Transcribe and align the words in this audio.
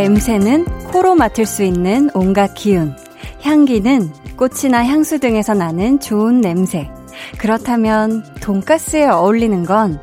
냄새는 0.00 0.64
코로 0.92 1.14
맡을 1.14 1.44
수 1.44 1.62
있는 1.62 2.08
온갖 2.14 2.54
기운. 2.54 2.96
향기는 3.42 4.10
꽃이나 4.38 4.82
향수 4.86 5.18
등에서 5.18 5.52
나는 5.52 6.00
좋은 6.00 6.40
냄새. 6.40 6.88
그렇다면 7.36 8.24
돈가스에 8.40 9.04
어울리는 9.04 9.66
건 9.66 10.00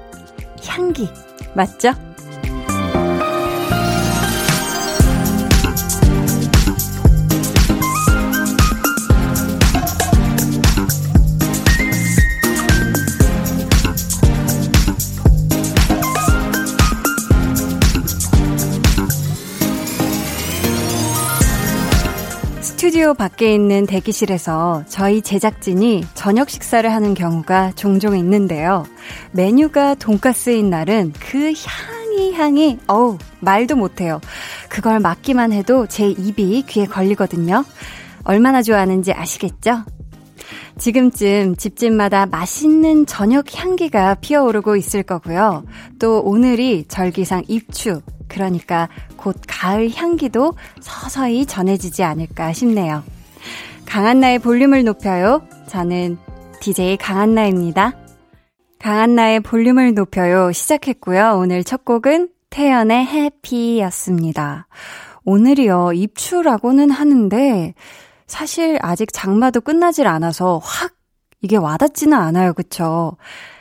향기. 0.67 1.09
맞죠? 1.55 1.93
스튜디오 22.97 23.13
밖에 23.13 23.53
있는 23.53 23.85
대기실에서 23.85 24.83
저희 24.87 25.21
제작진이 25.21 26.03
저녁 26.15 26.49
식사를 26.49 26.91
하는 26.91 27.13
경우가 27.13 27.73
종종 27.75 28.17
있는데요. 28.17 28.87
메뉴가 29.33 29.93
돈가스인 29.95 30.71
날은 30.71 31.13
그 31.19 31.53
향이 31.53 32.33
향이 32.33 32.79
어우 32.87 33.19
말도 33.39 33.75
못해요. 33.75 34.19
그걸 34.67 34.99
맡기만 34.99 35.53
해도 35.53 35.85
제 35.85 36.09
입이 36.09 36.63
귀에 36.67 36.85
걸리거든요. 36.85 37.63
얼마나 38.23 38.63
좋아하는지 38.63 39.13
아시겠죠? 39.13 39.83
지금쯤 40.77 41.55
집집마다 41.55 42.25
맛있는 42.25 43.05
저녁 43.05 43.53
향기가 43.53 44.15
피어오르고 44.15 44.75
있을 44.75 45.03
거고요. 45.03 45.65
또 45.99 46.21
오늘이 46.21 46.85
절기상 46.87 47.43
입추, 47.47 48.01
그러니까 48.27 48.89
곧 49.15 49.35
가을 49.47 49.93
향기도 49.93 50.53
서서히 50.79 51.45
전해지지 51.45 52.03
않을까 52.03 52.53
싶네요. 52.53 53.03
강한나의 53.85 54.39
볼륨을 54.39 54.83
높여요. 54.83 55.41
저는 55.67 56.17
DJ 56.59 56.97
강한나입니다. 56.97 57.93
강한나의 58.79 59.39
볼륨을 59.39 59.93
높여요. 59.93 60.51
시작했고요. 60.51 61.37
오늘 61.39 61.63
첫 61.63 61.83
곡은 61.85 62.29
태연의 62.49 63.05
해피였습니다. 63.05 64.67
오늘이요, 65.25 65.91
입추라고는 65.93 66.89
하는데, 66.89 67.73
사실 68.27 68.77
아직 68.81 69.11
장마도 69.11 69.61
끝나질 69.61 70.05
않아서 70.07 70.59
확 70.63 70.93
이게 71.41 71.55
와닿지는 71.55 72.17
않아요. 72.17 72.53
그쵸? 72.53 73.17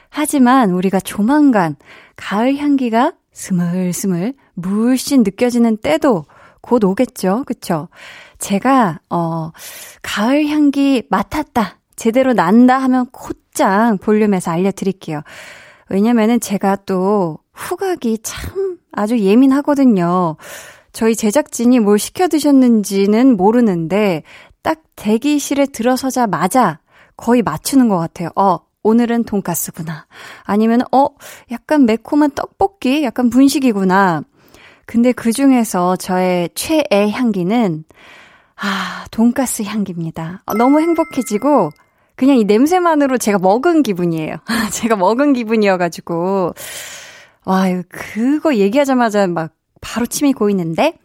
하지만 0.09 0.71
우리가 0.71 1.01
조만간 1.01 1.77
가을 2.17 2.57
향기가 2.57 3.13
스물스물 3.33 4.35
물씬 4.55 5.23
느껴지는 5.23 5.77
때도 5.77 6.25
곧 6.63 6.83
오겠죠. 6.85 7.45
그쵸? 7.47 7.89
제가, 8.39 9.01
어, 9.11 9.51
가을 10.03 10.47
향기 10.47 11.05
맡았다. 11.11 11.79
제대로 11.97 12.33
난다 12.33 12.79
하면 12.79 13.07
곧장 13.13 13.99
볼륨에서 13.99 14.51
알려드릴게요. 14.51 15.23
왜냐면은 15.89 16.41
제가 16.41 16.77
또 16.87 17.39
후각이 17.53 18.19
참 18.23 18.79
아주 18.93 19.19
예민하거든요. 19.19 20.37
저희 20.93 21.15
제작진이 21.15 21.79
뭘 21.81 21.99
시켜 21.99 22.27
드셨는지는 22.27 23.37
모르는데 23.37 24.23
딱 24.67 24.83
대기실에 24.97 25.67
들어서자마자 25.67 26.81
거의 27.17 27.41
맞추는 27.43 27.89
것 27.89 27.99
같아요. 27.99 28.31
어, 28.35 28.59
오늘은 28.83 29.23
돈가스구나. 29.23 30.07
아니면, 30.43 30.81
어, 30.91 31.07
약간 31.53 31.87
매콤한 31.87 32.33
떡볶이? 32.33 33.05
약간 33.05 33.31
분식이구나. 33.31 34.23
근데 34.85 35.13
그 35.13 35.31
중에서 35.31 35.95
저의 35.95 36.51
최애 36.57 37.11
향기는, 37.13 37.85
아, 38.57 39.05
돈가스 39.13 39.63
향기입니다. 39.63 40.43
어, 40.47 40.55
너무 40.55 40.81
행복해지고, 40.81 41.71
그냥 42.17 42.37
이 42.37 42.43
냄새만으로 42.43 43.19
제가 43.19 43.39
먹은 43.39 43.85
기분이에요. 43.85 44.35
제가 44.73 44.97
먹은 44.97 45.33
기분이어가지고, 45.35 46.55
와, 47.45 47.83
그거 47.89 48.57
얘기하자마자 48.57 49.29
막 49.29 49.53
바로 49.81 50.07
침이 50.07 50.33
고이는데, 50.33 50.99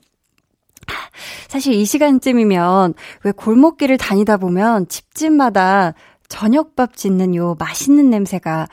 사실 1.51 1.73
이 1.73 1.83
시간쯤이면 1.83 2.93
왜 3.25 3.31
골목길을 3.33 3.97
다니다 3.97 4.37
보면 4.37 4.87
집집마다 4.87 5.95
저녁밥 6.29 6.95
짓는 6.95 7.35
요 7.35 7.57
맛있는 7.59 8.09
냄새가 8.09 8.69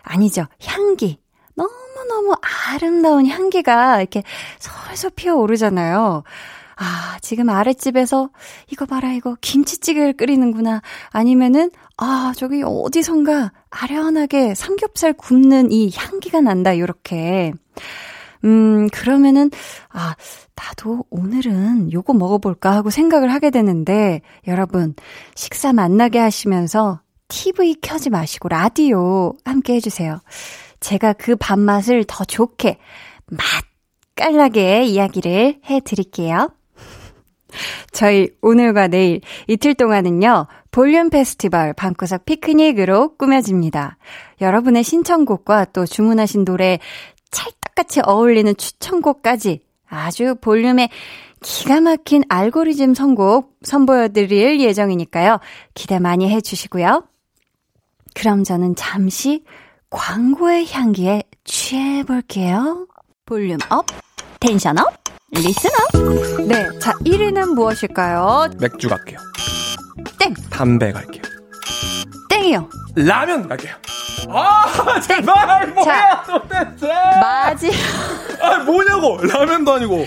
아니죠. 0.00 0.46
향기. 0.64 1.18
너무너무 1.54 2.34
아름다운 2.70 3.26
향기가 3.26 4.00
이렇게 4.00 4.22
솔솔 4.58 5.10
피어오르잖아요. 5.14 6.22
아, 6.76 7.18
지금 7.20 7.50
아랫집에서 7.50 8.30
이거 8.70 8.86
봐라, 8.86 9.12
이거 9.12 9.36
김치찌개를 9.42 10.14
끓이는구나. 10.14 10.80
아니면은, 11.10 11.70
아, 11.98 12.32
저기 12.34 12.62
어디선가 12.64 13.52
아련하게 13.68 14.54
삼겹살 14.54 15.12
굽는 15.12 15.70
이 15.70 15.92
향기가 15.94 16.40
난다, 16.40 16.78
요렇게. 16.78 17.52
음, 18.44 18.88
그러면은, 18.88 19.50
아, 19.90 20.14
나도 20.54 21.04
오늘은 21.10 21.92
요거 21.92 22.14
먹어볼까 22.14 22.72
하고 22.72 22.90
생각을 22.90 23.32
하게 23.32 23.50
되는데, 23.50 24.20
여러분, 24.46 24.94
식사 25.34 25.72
만나게 25.72 26.18
하시면서 26.18 27.00
TV 27.28 27.76
켜지 27.80 28.10
마시고 28.10 28.48
라디오 28.48 29.34
함께 29.44 29.74
해주세요. 29.74 30.20
제가 30.80 31.14
그 31.14 31.36
밥맛을 31.36 32.04
더 32.06 32.24
좋게, 32.24 32.78
맛깔나게 34.16 34.84
이야기를 34.84 35.60
해드릴게요. 35.64 36.50
저희 37.92 38.28
오늘과 38.42 38.88
내일 38.88 39.20
이틀 39.46 39.74
동안은요, 39.74 40.46
볼륨 40.70 41.10
페스티벌 41.10 41.74
밤구석 41.74 42.24
피크닉으로 42.24 43.16
꾸며집니다. 43.16 43.98
여러분의 44.40 44.82
신청곡과 44.82 45.66
또 45.66 45.84
주문하신 45.84 46.44
노래 46.44 46.78
찰떡같이 47.72 48.00
어울리는 48.04 48.54
추천곡까지 48.56 49.60
아주 49.88 50.34
볼륨에 50.40 50.88
기가 51.42 51.80
막힌 51.80 52.22
알고리즘 52.28 52.94
선곡 52.94 53.58
선보여드릴 53.62 54.60
예정이니까요. 54.60 55.38
기대 55.74 55.98
많이 55.98 56.30
해주시고요. 56.30 57.04
그럼 58.14 58.44
저는 58.44 58.76
잠시 58.76 59.44
광고의 59.90 60.70
향기에 60.70 61.24
취해볼게요. 61.44 62.86
Volume 63.26 63.58
up, 63.70 63.86
tension 64.40 64.78
up, 64.78 64.92
listen 65.32 65.70
up. 65.70 66.46
네, 66.46 66.78
자 66.78 66.92
1위는 67.04 67.54
무엇일까요? 67.54 68.50
맥주 68.60 68.88
갈게요. 68.88 69.18
땡. 70.18 70.34
담배 70.50 70.92
갈게요. 70.92 71.22
땡이요. 72.28 72.68
라면 72.94 73.48
갈게요. 73.48 73.74
아, 74.28 75.00
제발, 75.00 75.68
뭐야, 75.68 76.22
도대체! 76.24 76.88
맞이. 77.20 77.70
아, 78.40 78.58
뭐냐고! 78.58 79.18
라면도 79.22 79.72
아니고. 79.74 80.06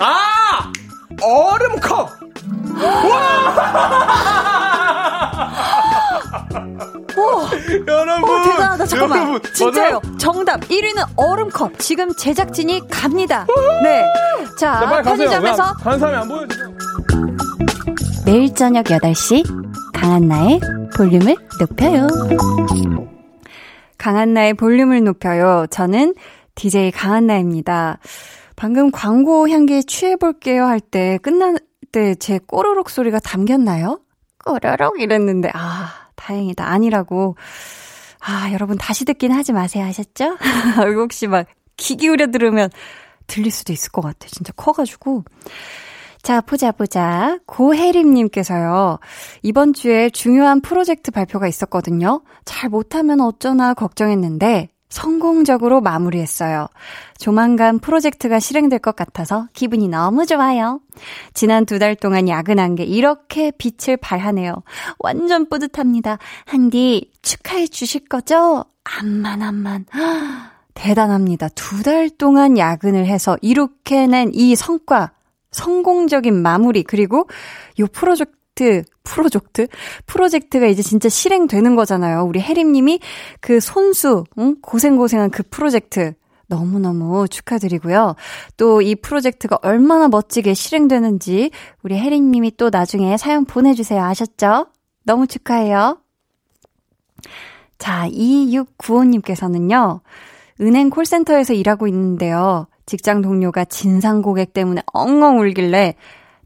아! 0.00 0.72
얼음컵! 1.22 2.10
오, 7.16 7.48
여러분! 7.86 8.30
오, 8.30 8.42
대단하다. 8.44 8.86
잠깐만. 8.86 9.18
여러분, 9.18 9.52
진짜요. 9.52 10.00
맞아요? 10.00 10.18
정답. 10.18 10.60
1위는 10.60 11.04
얼음컵. 11.16 11.78
지금 11.78 12.14
제작진이 12.14 12.88
갑니다. 12.88 13.46
네. 13.82 14.04
자, 14.58 14.80
가세요. 14.80 15.02
편의점에서 15.02 15.62
한 15.80 15.98
사람이 15.98 16.16
안 16.18 16.28
보여주세요. 16.28 16.68
매일 18.24 18.54
저녁 18.54 18.84
8시 18.84 19.42
강한나의 19.94 20.60
볼륨을 20.96 21.34
높여요. 21.58 22.06
강한나의 23.98 24.54
볼륨을 24.54 25.04
높여요. 25.04 25.66
저는 25.70 26.14
DJ 26.54 26.90
강한나입니다. 26.92 27.98
방금 28.56 28.90
광고 28.90 29.48
향기에 29.48 29.82
취해볼게요 29.82 30.64
할 30.64 30.80
때 30.80 31.18
끝날 31.22 31.58
때 31.92 32.14
제 32.16 32.38
꼬르륵 32.38 32.90
소리가 32.90 33.18
담겼나요? 33.20 34.00
꼬르륵 34.44 35.00
이랬는데 35.00 35.50
아 35.54 36.08
다행이다 36.16 36.66
아니라고 36.66 37.36
아 38.20 38.50
여러분 38.52 38.76
다시 38.78 39.04
듣긴 39.04 39.32
하지 39.32 39.52
마세요 39.52 39.84
하셨죠? 39.84 40.36
혹시 40.96 41.26
막 41.26 41.46
귀 41.78 41.94
기울여 41.96 42.26
들으면 42.26 42.68
들릴 43.28 43.50
수도 43.52 43.72
있을 43.72 43.90
것 43.92 44.02
같아 44.02 44.26
진짜 44.28 44.52
커가지고 44.56 45.22
자, 46.22 46.40
보자, 46.40 46.72
보자. 46.72 47.38
고혜림님께서요, 47.46 48.98
이번 49.42 49.72
주에 49.72 50.10
중요한 50.10 50.60
프로젝트 50.60 51.10
발표가 51.10 51.46
있었거든요. 51.48 52.22
잘 52.44 52.68
못하면 52.68 53.20
어쩌나 53.20 53.72
걱정했는데, 53.74 54.68
성공적으로 54.90 55.80
마무리했어요. 55.82 56.66
조만간 57.18 57.78
프로젝트가 57.78 58.40
실행될 58.40 58.78
것 58.78 58.96
같아서 58.96 59.46
기분이 59.52 59.86
너무 59.88 60.24
좋아요. 60.24 60.80
지난 61.34 61.66
두 61.66 61.78
달 61.78 61.94
동안 61.94 62.26
야근한 62.28 62.74
게 62.74 62.84
이렇게 62.84 63.50
빛을 63.50 63.98
발하네요. 63.98 64.62
완전 64.98 65.48
뿌듯합니다. 65.48 66.18
한디, 66.46 67.10
축하해 67.22 67.66
주실 67.68 68.08
거죠? 68.08 68.64
암만, 68.84 69.42
암만. 69.42 69.86
대단합니다. 70.74 71.48
두 71.50 71.82
달 71.82 72.08
동안 72.10 72.56
야근을 72.56 73.04
해서 73.06 73.36
이렇게 73.42 74.06
낸 74.06 74.30
이 74.32 74.56
성과, 74.56 75.12
성공적인 75.58 76.40
마무리, 76.40 76.82
그리고 76.84 77.28
요 77.80 77.86
프로젝트, 77.88 78.84
프로젝트? 79.02 79.66
프로젝트가 80.06 80.66
이제 80.66 80.82
진짜 80.82 81.08
실행되는 81.08 81.74
거잖아요. 81.76 82.22
우리 82.24 82.40
혜림님이 82.40 83.00
그 83.40 83.60
손수, 83.60 84.24
응? 84.38 84.56
고생고생한 84.62 85.30
그 85.30 85.42
프로젝트. 85.50 86.14
너무너무 86.50 87.28
축하드리고요. 87.28 88.14
또 88.56 88.80
이 88.80 88.94
프로젝트가 88.94 89.58
얼마나 89.60 90.08
멋지게 90.08 90.54
실행되는지 90.54 91.50
우리 91.82 91.98
혜림님이 91.98 92.52
또 92.56 92.70
나중에 92.70 93.18
사연 93.18 93.44
보내주세요. 93.44 94.02
아셨죠? 94.02 94.68
너무 95.04 95.26
축하해요. 95.26 95.98
자, 97.78 98.08
2695님께서는요, 98.08 100.00
은행 100.60 100.88
콜센터에서 100.90 101.52
일하고 101.52 101.86
있는데요. 101.88 102.66
직장 102.88 103.20
동료가 103.22 103.64
진상 103.66 104.22
고객 104.22 104.52
때문에 104.54 104.82
엉엉 104.92 105.40
울길래 105.40 105.94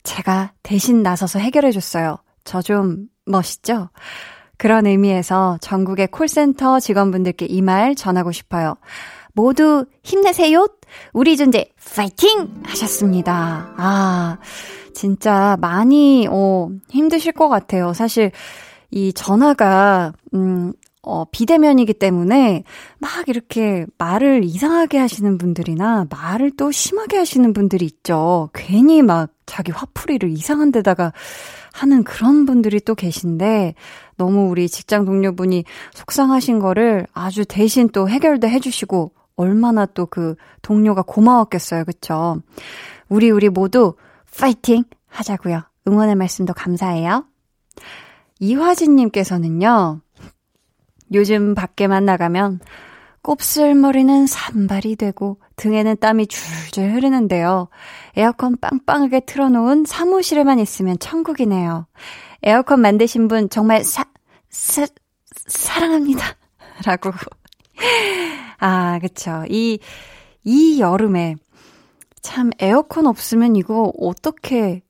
제가 0.03 0.53
대신 0.63 1.03
나서서 1.03 1.39
해결해 1.39 1.71
줬어요. 1.71 2.19
저 2.45 2.61
좀 2.61 3.07
멋있죠? 3.25 3.89
그런 4.59 4.87
의미에서 4.87 5.59
전국의 5.61 6.09
콜센터 6.09 6.81
직원분들께 6.81 7.47
이 7.47 7.63
말 7.63 7.95
전하고 7.95 8.33
싶어요. 8.33 8.75
모두 9.33 9.87
힘내세요! 10.03 10.67
우리 11.13 11.37
존재 11.37 11.71
파이팅! 11.95 12.63
하셨습니다. 12.65 13.73
아, 13.77 14.39
진짜 14.95 15.57
많이, 15.61 16.27
어, 16.29 16.69
힘드실 16.91 17.33
것 17.33 17.49
같아요. 17.49 17.93
사실, 17.93 18.31
이 18.91 19.13
전화가, 19.13 20.13
음, 20.35 20.73
어, 21.03 21.25
비대면이기 21.25 21.95
때문에 21.95 22.63
막 22.99 23.29
이렇게 23.29 23.87
말을 23.99 24.45
이상하게 24.45 24.99
하시는 24.99 25.37
분들이나 25.37 26.07
말을 26.09 26.53
또 26.57 26.71
심하게 26.71 27.17
하시는 27.17 27.53
분들이 27.53 27.85
있죠. 27.87 28.51
괜히 28.55 29.03
막 29.03 29.31
자기 29.45 29.73
화풀이를 29.73 30.31
이상한 30.31 30.71
데다가 30.71 31.13
하는 31.73 32.05
그런 32.05 32.47
분들이 32.47 32.79
또 32.81 32.95
계신데 32.95 33.75
너무 34.17 34.49
우리 34.49 34.69
직장 34.69 35.05
동료분이 35.05 35.65
속상하신 35.93 36.61
거를 36.61 37.07
아주 37.13 37.45
대신 37.45 37.89
또 37.89 38.09
해결도 38.09 38.47
해주시고 38.49 39.13
얼마나 39.37 39.87
또 39.87 40.07
그 40.07 40.37
동료가 40.61 41.03
고마웠겠어요. 41.03 41.85
그쵸? 41.85 42.41
우리 43.09 43.31
우리 43.31 43.49
모두 43.49 43.95
파이팅 44.39 44.85
하자고요. 45.09 45.63
응원의 45.89 46.15
말씀도 46.15 46.53
감사해요. 46.53 47.25
이화진님께서는요. 48.39 50.02
요즘 51.15 51.55
밖에만 51.55 52.05
나가면 52.05 52.61
곱슬머리는 53.23 54.27
산발이 54.27 54.97
되고 54.97 55.39
등에는 55.57 55.97
땀이 56.01 56.27
줄줄 56.27 56.93
흐르는데요. 56.93 57.69
에어컨 58.17 58.57
빵빵하게 58.57 59.21
틀어놓은 59.21 59.85
사무실에만 59.85 60.59
있으면 60.59 60.99
천국이네요. 60.99 61.87
에어컨 62.43 62.81
만드신 62.81 63.29
분 63.29 63.49
정말 63.49 63.85
사, 63.85 64.05
사, 64.51 64.87
사랑합니다. 65.47 66.25
라고. 66.85 67.13
아, 68.59 68.99
그쵸. 68.99 69.45
이, 69.49 69.79
이 70.43 70.81
여름에 70.81 71.37
참 72.23 72.51
에어컨 72.59 73.07
없으면 73.07 73.55
이거 73.55 73.93
어떻게 73.99 74.83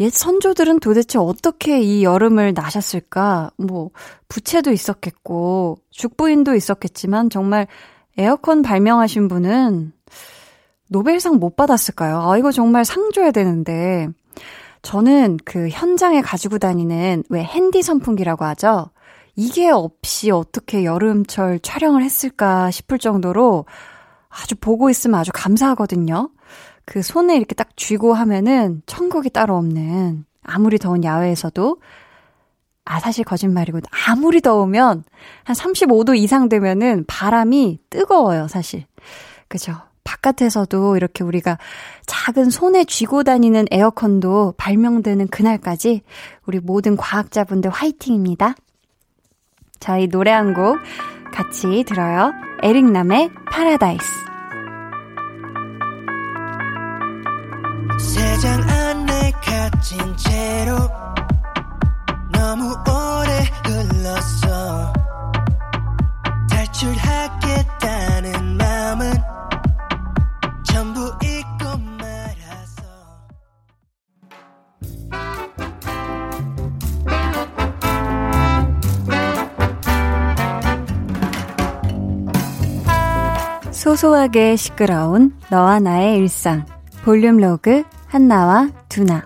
옛 0.00 0.10
선조들은 0.10 0.80
도대체 0.80 1.18
어떻게 1.18 1.80
이 1.80 2.02
여름을 2.02 2.52
나셨을까? 2.54 3.50
뭐, 3.56 3.90
부채도 4.28 4.72
있었겠고, 4.72 5.78
죽부인도 5.90 6.54
있었겠지만, 6.54 7.30
정말 7.30 7.68
에어컨 8.18 8.62
발명하신 8.62 9.28
분은 9.28 9.92
노벨상 10.88 11.36
못 11.36 11.56
받았을까요? 11.56 12.20
아, 12.20 12.36
이거 12.38 12.50
정말 12.50 12.84
상 12.84 13.10
줘야 13.12 13.30
되는데. 13.30 14.08
저는 14.82 15.38
그 15.44 15.68
현장에 15.70 16.20
가지고 16.20 16.58
다니는 16.58 17.24
왜 17.30 17.42
핸디 17.42 17.82
선풍기라고 17.82 18.44
하죠? 18.44 18.90
이게 19.34 19.70
없이 19.70 20.30
어떻게 20.30 20.84
여름철 20.84 21.60
촬영을 21.60 22.02
했을까 22.02 22.70
싶을 22.70 22.98
정도로 22.98 23.64
아주 24.28 24.54
보고 24.56 24.90
있으면 24.90 25.18
아주 25.18 25.30
감사하거든요. 25.32 26.30
그 26.84 27.02
손에 27.02 27.36
이렇게 27.36 27.54
딱 27.54 27.76
쥐고 27.76 28.14
하면은 28.14 28.82
천국이 28.86 29.30
따로 29.30 29.56
없는 29.56 30.24
아무리 30.42 30.78
더운 30.78 31.04
야외에서도 31.04 31.78
아, 32.86 33.00
사실 33.00 33.24
거짓말이고, 33.24 33.80
아무리 34.08 34.42
더우면, 34.42 35.04
한 35.44 35.56
35도 35.56 36.14
이상 36.18 36.50
되면은 36.50 37.04
바람이 37.06 37.78
뜨거워요, 37.88 38.46
사실. 38.46 38.84
그죠? 39.48 39.72
바깥에서도 40.04 40.94
이렇게 40.98 41.24
우리가 41.24 41.56
작은 42.04 42.50
손에 42.50 42.84
쥐고 42.84 43.22
다니는 43.22 43.64
에어컨도 43.70 44.52
발명되는 44.58 45.28
그날까지 45.28 46.02
우리 46.44 46.60
모든 46.60 46.94
과학자분들 46.96 47.70
화이팅입니다. 47.70 48.54
저희 49.80 50.06
노래 50.06 50.30
한 50.30 50.52
곡 50.52 50.76
같이 51.32 51.84
들어요. 51.84 52.32
에릭남의 52.62 53.30
파라다이스. 53.50 54.33
새장 57.98 58.62
안에 58.68 59.32
갇힌 59.42 60.16
채로 60.16 60.76
너무 62.32 62.74
오래 62.88 63.44
흘렀어. 63.64 64.92
탈출하겠다는 66.50 68.56
마음은 68.56 69.12
전부 70.64 71.00
잊고 71.22 71.64
말았어 71.98 72.82
소소하게 83.70 84.56
시끄러운 84.56 85.36
너와 85.50 85.78
나의 85.80 86.16
일상 86.18 86.64
볼륨 87.04 87.36
로그 87.36 87.84
한나와 88.06 88.70
두나. 88.88 89.22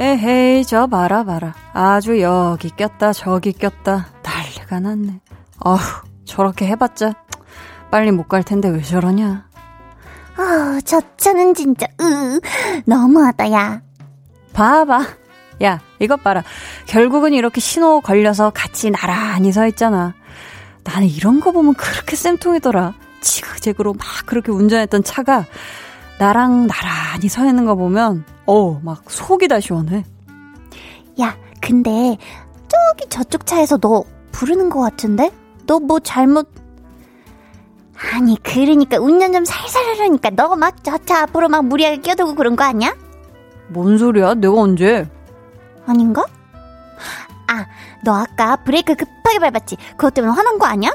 에헤이 0.00 0.64
저 0.64 0.86
봐라 0.86 1.24
봐라. 1.24 1.54
아주 1.72 2.20
여기 2.20 2.70
꼈다 2.70 3.12
저기 3.12 3.52
꼈다. 3.52 4.06
난리가 4.22 4.80
났네. 4.80 5.20
어휴 5.64 5.78
저렇게 6.24 6.66
해봤자 6.68 7.14
빨리 7.90 8.12
못 8.12 8.28
갈 8.28 8.42
텐데 8.44 8.68
왜 8.68 8.80
저러냐? 8.82 9.48
아, 10.36 10.78
저 10.84 11.00
차는 11.16 11.54
진짜 11.54 11.86
으 12.00 12.40
너무하다 12.86 13.50
야. 13.52 13.80
봐봐. 14.52 15.04
야, 15.64 15.80
이것 16.00 16.22
봐라. 16.22 16.42
결국은 16.86 17.32
이렇게 17.34 17.60
신호 17.60 18.00
걸려서 18.00 18.50
같이 18.50 18.90
나란히 18.90 19.52
서 19.52 19.66
있잖아. 19.66 20.14
나는 20.84 21.08
이런 21.08 21.40
거 21.40 21.52
보면 21.52 21.74
그렇게 21.74 22.16
쌤통이더라. 22.16 22.94
지그재그로 23.20 23.94
막 23.94 24.06
그렇게 24.26 24.52
운전했던 24.52 25.02
차가 25.04 25.44
나랑 26.18 26.66
나란히 26.68 27.28
서 27.28 27.46
있는 27.46 27.64
거 27.64 27.74
보면, 27.74 28.24
어, 28.46 28.80
막 28.82 29.02
속이 29.08 29.48
다 29.48 29.60
시원해. 29.60 30.04
야, 31.20 31.36
근데 31.60 32.16
저기 32.68 33.08
저쪽 33.08 33.44
차에서 33.46 33.76
너 33.78 34.04
부르는 34.32 34.70
거 34.70 34.80
같은데? 34.80 35.30
너 35.66 35.78
뭐 35.80 36.00
잘못 36.00 36.48
아니 38.14 38.36
그러니까 38.42 38.96
운전 38.98 39.32
좀 39.32 39.44
살살 39.44 39.84
하려니까 39.84 40.30
너 40.30 40.54
막 40.54 40.82
저 40.84 40.96
차 41.04 41.22
앞으로 41.22 41.48
막 41.48 41.64
무리하게 41.66 41.98
끼어들고 41.98 42.34
그런 42.36 42.54
거 42.56 42.64
아니야? 42.64 42.94
뭔 43.68 43.98
소리야? 43.98 44.34
내가 44.34 44.54
언제? 44.54 45.08
아닌가? 45.88 46.24
아, 47.48 47.66
너 48.04 48.14
아까 48.14 48.56
브레이크 48.56 48.94
급하게 48.94 49.38
밟았지? 49.38 49.76
그것 49.96 50.12
때문에 50.14 50.32
화난 50.34 50.58
거 50.58 50.66
아니야? 50.66 50.90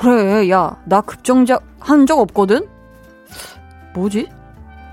그래, 0.00 0.50
야, 0.50 0.76
나 0.84 1.00
급정작 1.00 1.62
한적 1.80 2.18
없거든? 2.18 2.68
뭐지? 3.94 4.28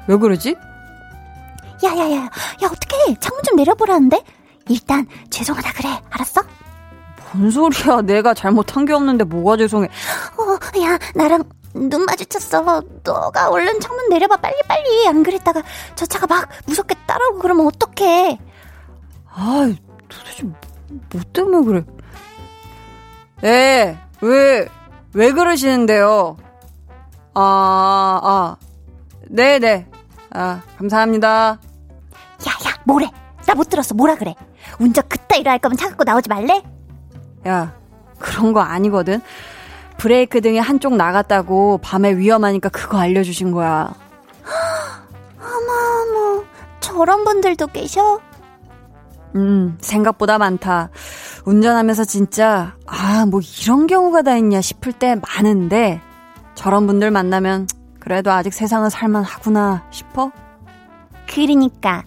왜 0.08 0.18
그러지? 0.18 0.56
야, 1.86 1.90
야, 1.96 2.12
야, 2.12 2.16
야, 2.24 2.30
어떡해. 2.66 3.16
창문 3.20 3.44
좀 3.44 3.56
내려보라는데? 3.56 4.22
일단, 4.68 5.08
죄송하다 5.30 5.72
그래. 5.74 6.02
알았어? 6.10 6.42
뭔 7.34 7.52
소리야. 7.52 8.02
내가 8.02 8.34
잘못한 8.34 8.86
게 8.86 8.94
없는데 8.94 9.24
뭐가 9.24 9.56
죄송해. 9.58 9.88
어, 9.88 10.82
야, 10.82 10.98
나랑 11.16 11.44
눈 11.74 12.04
마주쳤어. 12.06 12.82
너가 13.04 13.50
얼른 13.50 13.80
창문 13.80 14.10
내려봐. 14.10 14.38
빨리빨리. 14.38 15.08
안 15.08 15.24
그랬다가 15.24 15.62
저 15.96 16.06
차가 16.06 16.28
막 16.28 16.50
무섭게 16.66 16.96
따라오고 17.06 17.40
그러면 17.40 17.68
어떡해. 17.68 18.40
아, 19.34 19.72
도대체 20.08 20.44
뭐 20.44 20.56
때문에 21.34 21.66
그래? 21.66 21.84
에, 23.44 23.98
왜, 24.22 24.68
왜 25.14 25.32
그러시는데요? 25.32 26.38
아, 27.34 28.20
아, 28.24 28.58
네네. 29.30 29.88
아, 30.32 30.62
감사합니다. 30.78 31.30
야, 31.30 32.52
야, 32.70 32.74
뭐래? 32.86 33.10
나 33.46 33.56
못 33.56 33.68
들었어. 33.70 33.96
뭐라 33.96 34.16
그래? 34.16 34.36
운전 34.80 35.04
그따위로 35.08 35.50
할 35.50 35.58
거면 35.60 35.76
차 35.78 35.88
갖고 35.90 36.04
나오지 36.04 36.30
말래? 36.30 36.62
야, 37.48 37.74
그런 38.20 38.54
거 38.54 38.60
아니거든. 38.62 39.22
브레이크 39.98 40.40
등이 40.42 40.60
한쪽 40.60 40.96
나갔다고 40.96 41.80
밤에 41.80 42.16
위험하니까 42.16 42.70
그거 42.70 43.00
알려주신 43.00 43.52
거야. 43.52 43.94
어머, 45.40 45.74
어머. 46.36 46.44
저런 46.80 47.24
분들도 47.24 47.68
계셔? 47.68 48.20
음, 49.36 49.78
생각보다 49.82 50.38
많다. 50.38 50.90
운전하면서 51.46 52.06
진짜, 52.06 52.76
아, 52.86 53.26
뭐 53.26 53.42
이런 53.62 53.88
경우가 53.88 54.24
다 54.24 54.36
있냐 54.38 54.62
싶을 54.62 54.94
때 54.94 55.16
많은데, 55.16 56.02
저런 56.56 56.88
분들 56.88 57.12
만나면, 57.12 57.68
그래도 58.00 58.32
아직 58.32 58.54
세상은 58.54 58.90
살만하구나 58.90 59.86
싶어? 59.92 60.32
그러니까, 61.28 62.04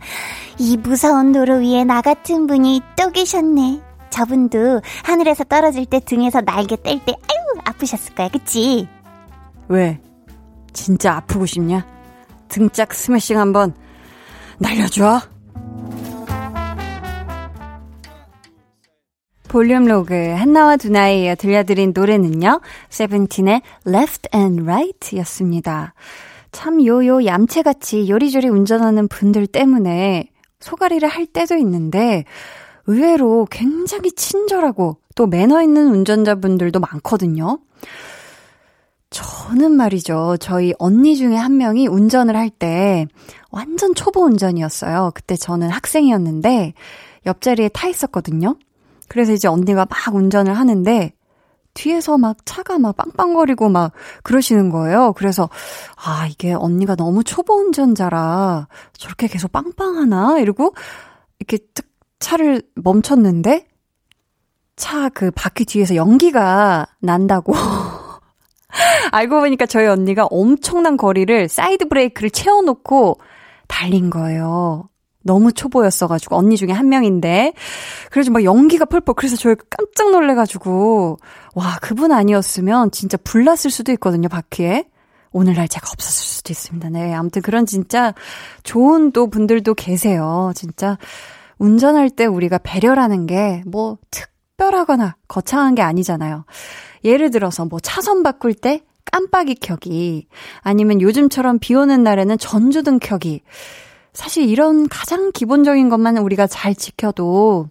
이 0.59 0.77
무서운 0.77 1.33
도로 1.33 1.57
위에 1.59 1.85
나 1.85 2.01
같은 2.03 2.47
분이 2.47 2.83
또 2.97 3.11
계셨네. 3.11 3.81
저분도 4.11 4.83
하늘에서 5.05 5.45
떨어질 5.45 5.87
때 5.87 6.01
등에서 6.01 6.41
날개 6.41 6.77
뗄 6.77 7.01
때, 7.05 7.13
아유, 7.13 7.61
아프셨을 7.65 8.15
거야, 8.15 8.29
그치? 8.29 8.87
왜? 9.69 10.01
진짜 10.73 11.15
아프고 11.15 11.47
싶냐? 11.47 11.87
등짝 12.49 12.93
스매싱 12.93 13.39
한번 13.39 13.75
날려줘? 14.59 15.21
볼륨 19.53 19.85
로그 19.85 20.15
한나와 20.15 20.79
두나에 20.79 21.25
이어 21.25 21.35
들려드린 21.35 21.93
노래는요. 21.95 22.63
세븐틴의 22.89 23.61
Left 23.87 24.31
and 24.35 24.63
Right 24.63 25.19
였습니다. 25.19 25.93
참 26.53 26.83
요요 26.83 27.27
얌체같이 27.27 28.09
요리조리 28.09 28.49
운전하는 28.49 29.09
분들 29.09 29.47
때문에 29.47 30.31
소가리를 30.61 31.07
할 31.07 31.27
때도 31.27 31.57
있는데 31.57 32.25
의외로 32.87 33.47
굉장히 33.51 34.13
친절하고 34.13 34.97
또 35.15 35.27
매너 35.27 35.61
있는 35.61 35.89
운전자분들도 35.89 36.81
많거든요. 36.81 37.59
저는 39.11 39.73
말이죠. 39.73 40.39
저희 40.41 40.73
언니 40.79 41.15
중에 41.15 41.37
한 41.37 41.59
명이 41.59 41.89
운전을 41.89 42.37
할 42.37 42.49
때 42.49 43.07
완전 43.51 43.95
초보 43.95 44.25
운전이었어요. 44.25 45.11
그때 45.15 45.37
저는 45.37 45.69
학생이었는데 45.69 46.73
옆자리에 47.27 47.69
타 47.69 47.89
있었거든요. 47.89 48.57
그래서 49.13 49.35
이제 49.35 49.47
언니가 49.47 49.87
막 49.91 50.15
운전을 50.15 50.55
하는데 50.55 51.13
뒤에서 51.75 52.17
막 52.17 52.39
차가 52.47 52.79
막 52.79 52.97
빵빵거리고 52.97 53.69
막 53.69 53.93
그러시는 54.23 54.71
거예요. 54.71 55.13
그래서 55.13 55.51
아, 56.03 56.27
이게 56.31 56.55
언니가 56.55 56.95
너무 56.97 57.23
초보 57.23 57.57
운전자라 57.57 58.69
저렇게 58.95 59.27
계속 59.27 59.53
빵빵하나? 59.53 60.39
이러고 60.39 60.75
이렇게 61.39 61.59
딱 61.75 61.85
차를 62.21 62.63
멈췄는데 62.75 63.69
차 64.77 65.11
그 65.11 65.31
바퀴 65.31 65.67
뒤에서 65.67 65.95
연기가 65.95 66.87
난다고 66.99 67.53
알고 69.13 69.41
보니까 69.41 69.67
저희 69.67 69.87
언니가 69.89 70.27
엄청난 70.31 70.97
거리를 70.97 71.51
사이드 71.51 71.89
브레이크를 71.89 72.31
채워놓고 72.31 73.19
달린 73.69 74.09
거예요. 74.09 74.89
너무 75.23 75.53
초보였어가지고 75.53 76.37
언니 76.37 76.57
중에 76.57 76.71
한 76.71 76.89
명인데 76.89 77.53
그래서 78.11 78.31
막 78.31 78.45
연기가 78.45 78.85
펄펄 78.85 79.15
그래서 79.17 79.37
저희 79.37 79.55
깜짝 79.71 80.11
놀래가지고 80.11 81.19
와 81.55 81.79
그분 81.81 82.13
아니었으면 82.13 82.91
진짜 82.91 83.17
불났을 83.23 83.71
수도 83.71 83.93
있거든요 83.93 84.29
바퀴에 84.29 84.87
오늘날 85.33 85.67
제가 85.67 85.89
없었을 85.93 86.25
수도 86.25 86.53
있습니다. 86.53 86.91
네 86.91 87.15
아무튼 87.15 87.41
그런 87.43 87.65
진짜 87.67 88.15
좋은 88.65 89.13
또 89.13 89.31
분들도 89.31 89.75
계세요. 89.75 90.53
진짜 90.55 90.99
운전할 91.59 92.11
때 92.11 92.27
우리가 92.27 92.59
배려라는 92.59 93.27
게 93.27 93.63
뭐 93.67 93.99
특별하거나 94.11 95.17
거창한 95.29 95.75
게 95.75 95.83
아니잖아요. 95.83 96.45
예를 97.05 97.31
들어서 97.31 97.65
뭐 97.65 97.81
차선 97.81 98.23
바꿀 98.23 98.55
때 98.55 98.83
깜빡이 99.11 99.57
켜기 99.57 100.29
아니면 100.61 101.01
요즘처럼 101.01 101.59
비 101.59 101.75
오는 101.75 102.03
날에는 102.03 102.39
전조등 102.39 102.99
켜기 103.01 103.43
사실 104.13 104.49
이런 104.49 104.89
가장 104.89 105.33
기본적인 105.33 105.89
것만 105.89 106.19
우리가 106.19 106.47
잘 106.47 106.75
지켜도 106.75 107.69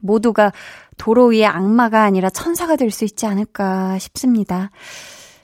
모두가 0.00 0.52
도로 0.98 1.26
위에 1.26 1.44
악마가 1.46 2.02
아니라 2.02 2.28
천사가 2.30 2.76
될 2.76 2.90
수 2.90 3.04
있지 3.04 3.26
않을까 3.26 3.98
싶습니다. 3.98 4.70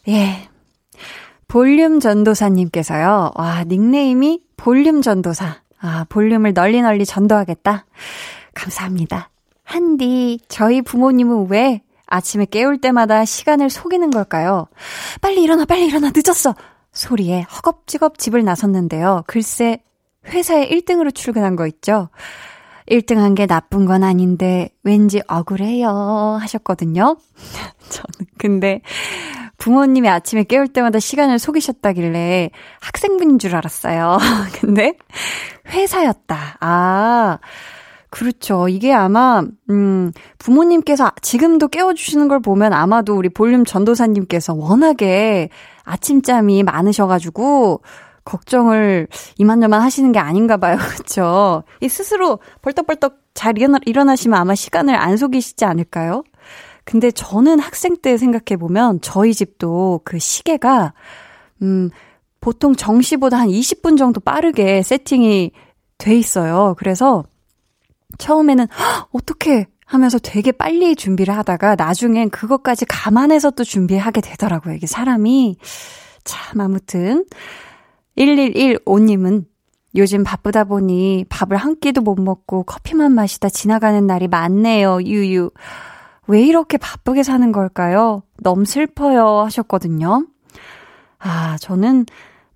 예. 0.08 0.48
볼륨 1.48 2.00
전도사님께서요. 2.00 3.32
와, 3.34 3.64
닉네임이 3.64 4.42
볼륨 4.56 5.00
전도사. 5.02 5.62
아, 5.80 6.06
볼륨을 6.08 6.54
널리 6.54 6.82
널리 6.82 7.06
전도하겠다. 7.06 7.86
감사합니다. 8.54 9.30
한디, 9.62 10.40
저희 10.48 10.82
부모님은 10.82 11.48
왜 11.50 11.82
아침에 12.06 12.46
깨울 12.46 12.80
때마다 12.80 13.24
시간을 13.24 13.70
속이는 13.70 14.10
걸까요? 14.10 14.68
빨리 15.20 15.42
일어나, 15.42 15.64
빨리 15.64 15.86
일어나, 15.86 16.10
늦었어! 16.14 16.54
소리에 16.96 17.42
허겁지겁 17.42 18.18
집을 18.18 18.42
나섰는데요. 18.44 19.24
글쎄, 19.26 19.78
회사에 20.26 20.68
1등으로 20.68 21.14
출근한 21.14 21.54
거 21.54 21.66
있죠? 21.66 22.08
1등 22.90 23.16
한 23.16 23.34
게 23.34 23.46
나쁜 23.46 23.84
건 23.84 24.02
아닌데, 24.02 24.70
왠지 24.82 25.20
억울해요. 25.28 26.38
하셨거든요. 26.40 27.16
저는 27.90 28.26
근데, 28.38 28.80
부모님이 29.58 30.08
아침에 30.08 30.44
깨울 30.44 30.68
때마다 30.68 30.98
시간을 30.98 31.38
속이셨다길래 31.38 32.50
학생분인 32.80 33.38
줄 33.38 33.56
알았어요. 33.56 34.18
근데, 34.60 34.94
회사였다. 35.68 36.58
아, 36.60 37.38
그렇죠. 38.10 38.68
이게 38.68 38.92
아마, 38.92 39.42
음, 39.68 40.12
부모님께서 40.38 41.10
지금도 41.22 41.68
깨워주시는 41.68 42.28
걸 42.28 42.40
보면 42.40 42.72
아마도 42.72 43.16
우리 43.16 43.28
볼륨 43.28 43.64
전도사님께서 43.64 44.54
워낙에 44.54 45.50
아침잠이 45.86 46.62
많으셔가지고, 46.62 47.80
걱정을 48.26 49.08
이만저만 49.38 49.80
하시는 49.80 50.12
게 50.12 50.18
아닌가 50.18 50.58
봐요. 50.58 50.76
그렇죠? 50.94 51.62
이 51.80 51.88
스스로 51.88 52.40
벌떡벌떡 52.60 53.18
잘 53.32 53.56
일어나, 53.56 53.78
일어나시면 53.86 54.38
아마 54.38 54.54
시간을 54.54 54.94
안 54.94 55.16
속이시지 55.16 55.64
않을까요? 55.64 56.24
근데 56.84 57.10
저는 57.10 57.58
학생 57.58 57.96
때 57.96 58.16
생각해 58.16 58.58
보면 58.58 59.00
저희 59.00 59.32
집도 59.34 60.00
그 60.04 60.18
시계가 60.18 60.92
음 61.62 61.90
보통 62.40 62.76
정시보다 62.76 63.38
한 63.38 63.48
20분 63.48 63.98
정도 63.98 64.20
빠르게 64.20 64.82
세팅이 64.82 65.50
돼 65.98 66.16
있어요. 66.16 66.74
그래서 66.78 67.24
처음에는 68.18 68.66
어떻게 69.10 69.66
하면서 69.86 70.18
되게 70.18 70.52
빨리 70.52 70.96
준비를 70.96 71.34
하다가 71.36 71.76
나중엔 71.76 72.30
그것까지 72.30 72.84
감안해서 72.86 73.52
또 73.52 73.64
준비하게 73.64 74.20
되더라고요. 74.20 74.74
이게 74.74 74.86
사람이 74.86 75.56
참 76.24 76.60
아무튼 76.60 77.24
1115님은 78.18 79.44
요즘 79.94 80.24
바쁘다 80.24 80.64
보니 80.64 81.24
밥을 81.28 81.56
한 81.56 81.78
끼도 81.78 82.02
못 82.02 82.20
먹고 82.20 82.64
커피만 82.64 83.12
마시다 83.12 83.48
지나가는 83.48 84.06
날이 84.06 84.28
많네요. 84.28 85.02
유유. 85.02 85.50
왜 86.26 86.42
이렇게 86.42 86.76
바쁘게 86.76 87.22
사는 87.22 87.52
걸까요? 87.52 88.22
너무 88.42 88.64
슬퍼요. 88.64 89.44
하셨거든요. 89.44 90.26
아, 91.18 91.56
저는 91.60 92.04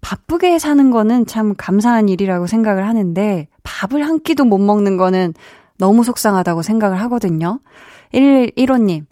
바쁘게 0.00 0.58
사는 0.58 0.90
거는 0.90 1.26
참 1.26 1.54
감사한 1.56 2.08
일이라고 2.08 2.46
생각을 2.46 2.87
하는데, 2.87 3.49
밥을 3.62 4.02
한 4.02 4.20
끼도 4.20 4.44
못 4.44 4.58
먹는 4.58 4.96
거는 4.96 5.34
너무 5.80 6.04
속상하다고 6.04 6.62
생각을 6.62 7.00
하거든요. 7.02 7.60
1115님, 8.12 9.06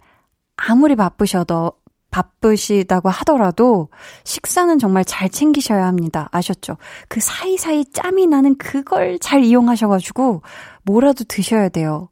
아무리 0.55 0.95
바쁘셔도, 0.95 1.73
바쁘시다고 2.11 3.09
하더라도 3.09 3.89
식사는 4.23 4.79
정말 4.79 5.03
잘 5.05 5.29
챙기셔야 5.29 5.85
합니다. 5.85 6.29
아셨죠? 6.31 6.77
그 7.07 7.19
사이사이 7.19 7.85
짬이 7.91 8.27
나는 8.27 8.55
그걸 8.57 9.19
잘 9.19 9.43
이용하셔가지고 9.43 10.41
뭐라도 10.83 11.23
드셔야 11.25 11.69
돼요. 11.69 12.09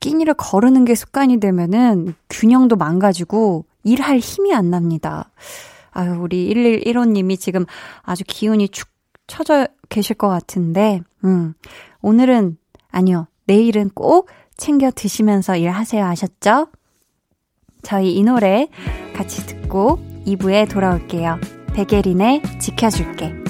끼니를 0.00 0.34
거르는 0.34 0.84
게 0.84 0.94
습관이 0.94 1.40
되면은 1.40 2.14
균형도 2.30 2.76
망가지고 2.76 3.64
일할 3.84 4.18
힘이 4.18 4.54
안 4.54 4.70
납니다. 4.70 5.30
아유, 5.90 6.18
우리 6.20 6.52
1115님이 6.54 7.38
지금 7.38 7.64
아주 8.02 8.24
기운이 8.26 8.68
축 8.68 8.88
처져 9.26 9.66
계실 9.88 10.16
것 10.16 10.28
같은데, 10.28 11.02
음, 11.24 11.54
오늘은, 12.00 12.56
아니요, 12.90 13.26
내일은 13.48 13.90
꼭 13.94 14.28
챙겨 14.56 14.90
드시면서 14.94 15.56
일하세요. 15.56 16.04
아셨죠? 16.04 16.68
저희 17.82 18.14
이 18.14 18.22
노래 18.22 18.68
같이 19.16 19.44
듣고 19.46 19.98
2부에 20.26 20.70
돌아올게요. 20.70 21.38
베게린의 21.74 22.42
지켜줄게. 22.60 23.47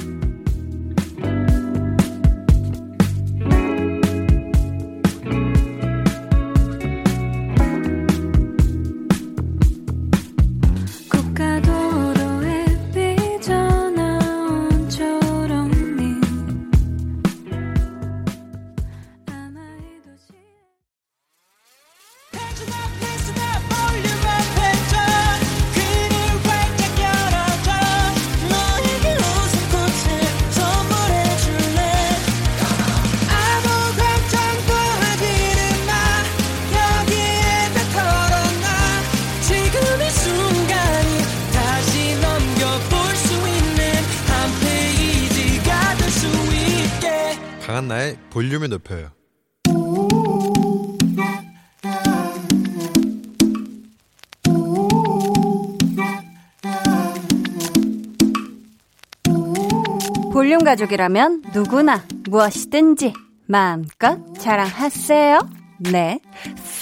가족이라면 60.69 61.45
누구나 61.55 62.05
무엇이든지 62.29 63.15
마음껏 63.47 64.19
자랑하세요. 64.39 65.49
네, 65.79 66.21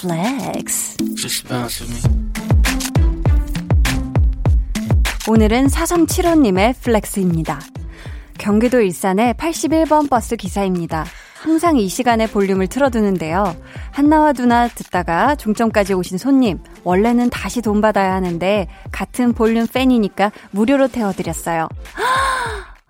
flex. 0.01 0.97
오늘은 5.29 5.67
4375님의 5.67 6.75
flex입니다. 6.81 7.61
경기도 8.37 8.81
일산의 8.81 9.35
81번 9.35 10.09
버스 10.09 10.35
기사입니다. 10.35 11.05
항상 11.39 11.77
이 11.77 11.87
시간에 11.87 12.27
볼륨을 12.27 12.67
틀어두는데요. 12.67 13.55
한나와 13.91 14.33
두나 14.33 14.67
듣다가 14.67 15.35
종점까지 15.35 15.93
오신 15.93 16.17
손님, 16.17 16.59
원래는 16.83 17.29
다시 17.29 17.61
돈 17.61 17.79
받아야 17.79 18.15
하는데, 18.15 18.67
같은 18.91 19.31
볼륨 19.31 19.65
팬이니까 19.65 20.33
무료로 20.51 20.89
태워드렸어요. 20.89 21.69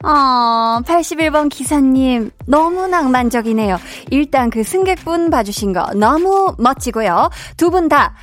어, 0.03 0.79
81번 0.85 1.49
기사님, 1.49 2.29
너무 2.45 2.87
낭만적이네요. 2.87 3.79
일단 4.11 4.49
그 4.51 4.63
승객분 4.63 5.29
봐주신 5.31 5.73
거 5.73 5.87
너무 5.95 6.53
멋지고요. 6.59 7.29
두 7.57 7.71
분 7.71 7.89
다, 7.89 8.13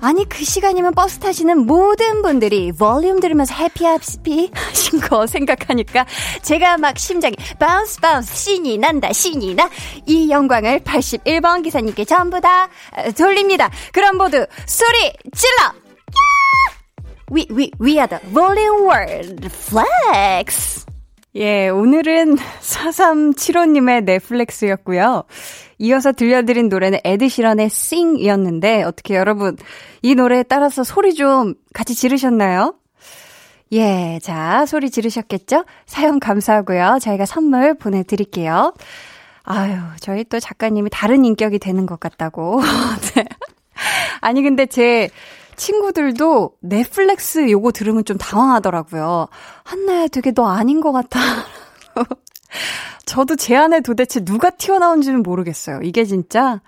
아니, 0.00 0.26
그 0.28 0.42
시간이면 0.44 0.94
버스 0.94 1.18
타시는 1.18 1.66
모든 1.66 2.22
분들이 2.22 2.72
볼륨 2.72 3.20
들으면서 3.20 3.54
happy 3.54 4.02
happy 4.02 4.50
하신 4.54 5.00
거 5.00 5.26
생각하니까 5.26 6.06
제가 6.42 6.78
막 6.78 6.98
심장이 6.98 7.34
bounce 7.58 8.00
bounce 8.00 8.34
신이 8.34 8.78
난다, 8.78 9.12
신이 9.12 9.54
나. 9.54 9.68
이 10.06 10.30
영광을 10.30 10.80
81번 10.80 11.62
기사님께 11.62 12.04
전부 12.06 12.40
다 12.40 12.68
돌립니다. 13.16 13.70
그럼 13.92 14.16
모두 14.16 14.46
소리 14.66 15.12
질러! 15.36 15.72
We, 17.30 17.46
we, 17.50 17.70
we 17.78 17.98
are 17.98 18.08
the 18.08 18.20
volume 18.32 18.86
world 18.86 19.46
flex! 19.46 20.87
예, 21.34 21.68
오늘은 21.68 22.36
4375님의 22.60 24.04
넷플렉스였고요. 24.04 25.24
이어서 25.78 26.12
들려드린 26.12 26.68
노래는 26.68 27.00
에드시런의 27.04 27.66
Sing이었는데 27.66 28.82
어떻게 28.82 29.14
여러분 29.14 29.56
이 30.02 30.14
노래에 30.14 30.42
따라서 30.42 30.82
소리 30.84 31.14
좀 31.14 31.54
같이 31.72 31.94
지르셨나요? 31.94 32.74
예, 33.72 34.18
자, 34.22 34.64
소리 34.66 34.90
지르셨겠죠? 34.90 35.64
사연 35.84 36.18
감사하고요. 36.20 36.98
저희가 37.02 37.26
선물 37.26 37.74
보내드릴게요. 37.74 38.72
아유, 39.42 39.76
저희 40.00 40.24
또 40.24 40.40
작가님이 40.40 40.88
다른 40.90 41.24
인격이 41.24 41.58
되는 41.58 41.84
것 41.84 42.00
같다고. 42.00 42.62
네. 43.14 43.24
아니, 44.20 44.42
근데 44.42 44.64
제 44.66 45.10
친구들도 45.58 46.52
넷플렉스 46.62 47.50
요거 47.50 47.72
들으면 47.72 48.06
좀 48.06 48.16
당황하더라고요. 48.16 49.28
한나야 49.64 50.08
되게 50.08 50.32
너 50.32 50.46
아닌 50.46 50.80
것 50.80 50.92
같아. 50.92 51.20
저도 53.04 53.36
제 53.36 53.54
안에 53.56 53.80
도대체 53.80 54.24
누가 54.24 54.48
튀어나온지는 54.50 55.22
모르겠어요. 55.22 55.80
이게 55.82 56.04
진짜, 56.04 56.60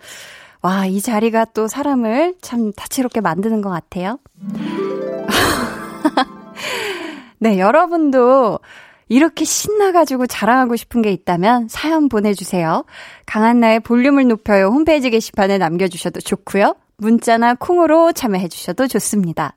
와, 0.61 0.85
이 0.85 1.01
자리가 1.01 1.47
또 1.55 1.69
사람을 1.69 2.35
참 2.43 2.73
다채롭게 2.73 3.23
만드는 3.23 3.63
것 3.63 3.71
같아요. 3.71 4.19
네, 7.39 7.59
여러분도 7.59 8.59
이렇게 9.09 9.45
신나가지고 9.45 10.27
자랑하고 10.27 10.77
싶은 10.77 11.03
게 11.03 11.11
있다면 11.13 11.69
사연 11.69 12.09
보내주세요. 12.09 12.85
강한나의 13.27 13.81
볼륨을 13.81 14.29
높여요 14.29 14.67
홈페이지 14.67 15.11
게시판에 15.11 15.59
남겨주셔도 15.59 16.21
좋고요. 16.21 16.75
문자나 17.01 17.55
콩으로 17.55 18.13
참여해 18.13 18.49
주셔도 18.49 18.87
좋습니다. 18.87 19.57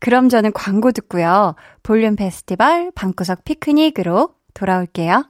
그럼 0.00 0.28
저는 0.28 0.52
광고 0.52 0.92
듣고요. 0.92 1.54
볼륨 1.82 2.16
페스티벌 2.16 2.90
방구석 2.94 3.44
피크닉으로 3.44 4.34
돌아올게요. 4.52 5.24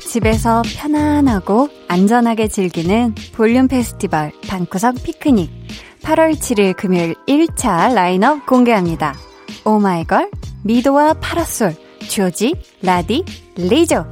집에서 0.00 0.62
편안하고 0.78 1.68
안전하게 1.88 2.48
즐기는 2.48 3.14
볼륨 3.34 3.68
페스티벌 3.68 4.32
방구석 4.48 5.02
피크닉 5.02 5.50
8월 6.02 6.32
7일 6.32 6.74
금요일 6.74 7.14
1차 7.26 7.92
라인업 7.92 8.46
공개합니다. 8.46 9.25
오마이걸, 9.64 10.30
미도와 10.62 11.14
파라솔, 11.14 11.74
조지, 12.08 12.54
라디, 12.82 13.24
리조. 13.56 14.04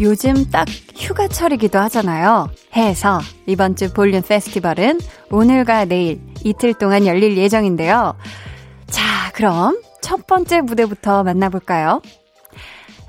요즘 0.00 0.48
딱 0.50 0.68
휴가철이기도 0.96 1.78
하잖아요. 1.80 2.48
해서 2.76 3.20
이번 3.46 3.74
주 3.74 3.92
볼륨 3.92 4.22
페스티벌은 4.22 5.00
오늘과 5.30 5.86
내일 5.86 6.20
이틀 6.44 6.74
동안 6.74 7.04
열릴 7.06 7.36
예정인데요. 7.36 8.14
자, 8.86 9.32
그럼 9.34 9.80
첫 10.00 10.26
번째 10.26 10.60
무대부터 10.60 11.24
만나볼까요? 11.24 12.00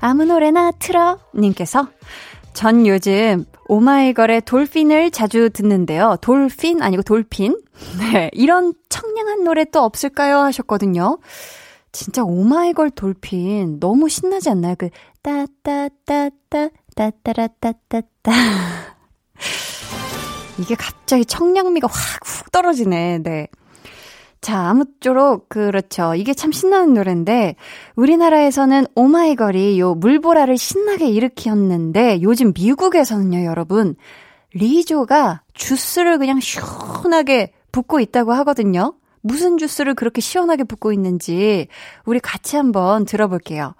아무 0.00 0.24
노래나 0.24 0.72
틀어 0.72 1.18
님께서 1.34 1.88
전 2.54 2.86
요즘 2.86 3.44
오마이걸의 3.70 4.42
돌핀을 4.42 5.12
자주 5.12 5.48
듣는데요. 5.50 6.16
돌핀 6.20 6.82
아니고 6.82 7.02
돌핀. 7.04 7.56
네, 8.00 8.28
이런 8.32 8.74
청량한 8.88 9.44
노래 9.44 9.64
또 9.64 9.80
없을까요? 9.84 10.38
하셨거든요. 10.38 11.18
진짜 11.92 12.24
오마이걸 12.24 12.90
돌핀 12.90 13.78
너무 13.78 14.08
신나지 14.08 14.50
않나요? 14.50 14.74
그 14.76 14.90
따따따따 15.22 16.68
따따라따따따 16.96 18.32
이게 20.58 20.74
갑자기 20.74 21.24
청량미가 21.24 21.86
확 21.86 22.20
훅 22.26 22.50
떨어지네. 22.52 23.18
네. 23.22 23.46
자, 24.40 24.70
아무쪼록, 24.70 25.50
그렇죠. 25.50 26.14
이게 26.14 26.32
참 26.32 26.50
신나는 26.50 26.94
노래인데, 26.94 27.56
우리나라에서는 27.96 28.86
오마이걸이 28.94 29.78
요 29.78 29.94
물보라를 29.94 30.56
신나게 30.56 31.08
일으켰는데, 31.08 32.22
요즘 32.22 32.52
미국에서는요, 32.54 33.44
여러분, 33.44 33.96
리조가 34.54 35.42
주스를 35.52 36.18
그냥 36.18 36.40
시원하게 36.40 37.52
붓고 37.70 38.00
있다고 38.00 38.32
하거든요. 38.32 38.94
무슨 39.20 39.58
주스를 39.58 39.94
그렇게 39.94 40.22
시원하게 40.22 40.64
붓고 40.64 40.92
있는지, 40.92 41.68
우리 42.06 42.18
같이 42.18 42.56
한번 42.56 43.04
들어볼게요. 43.04 43.74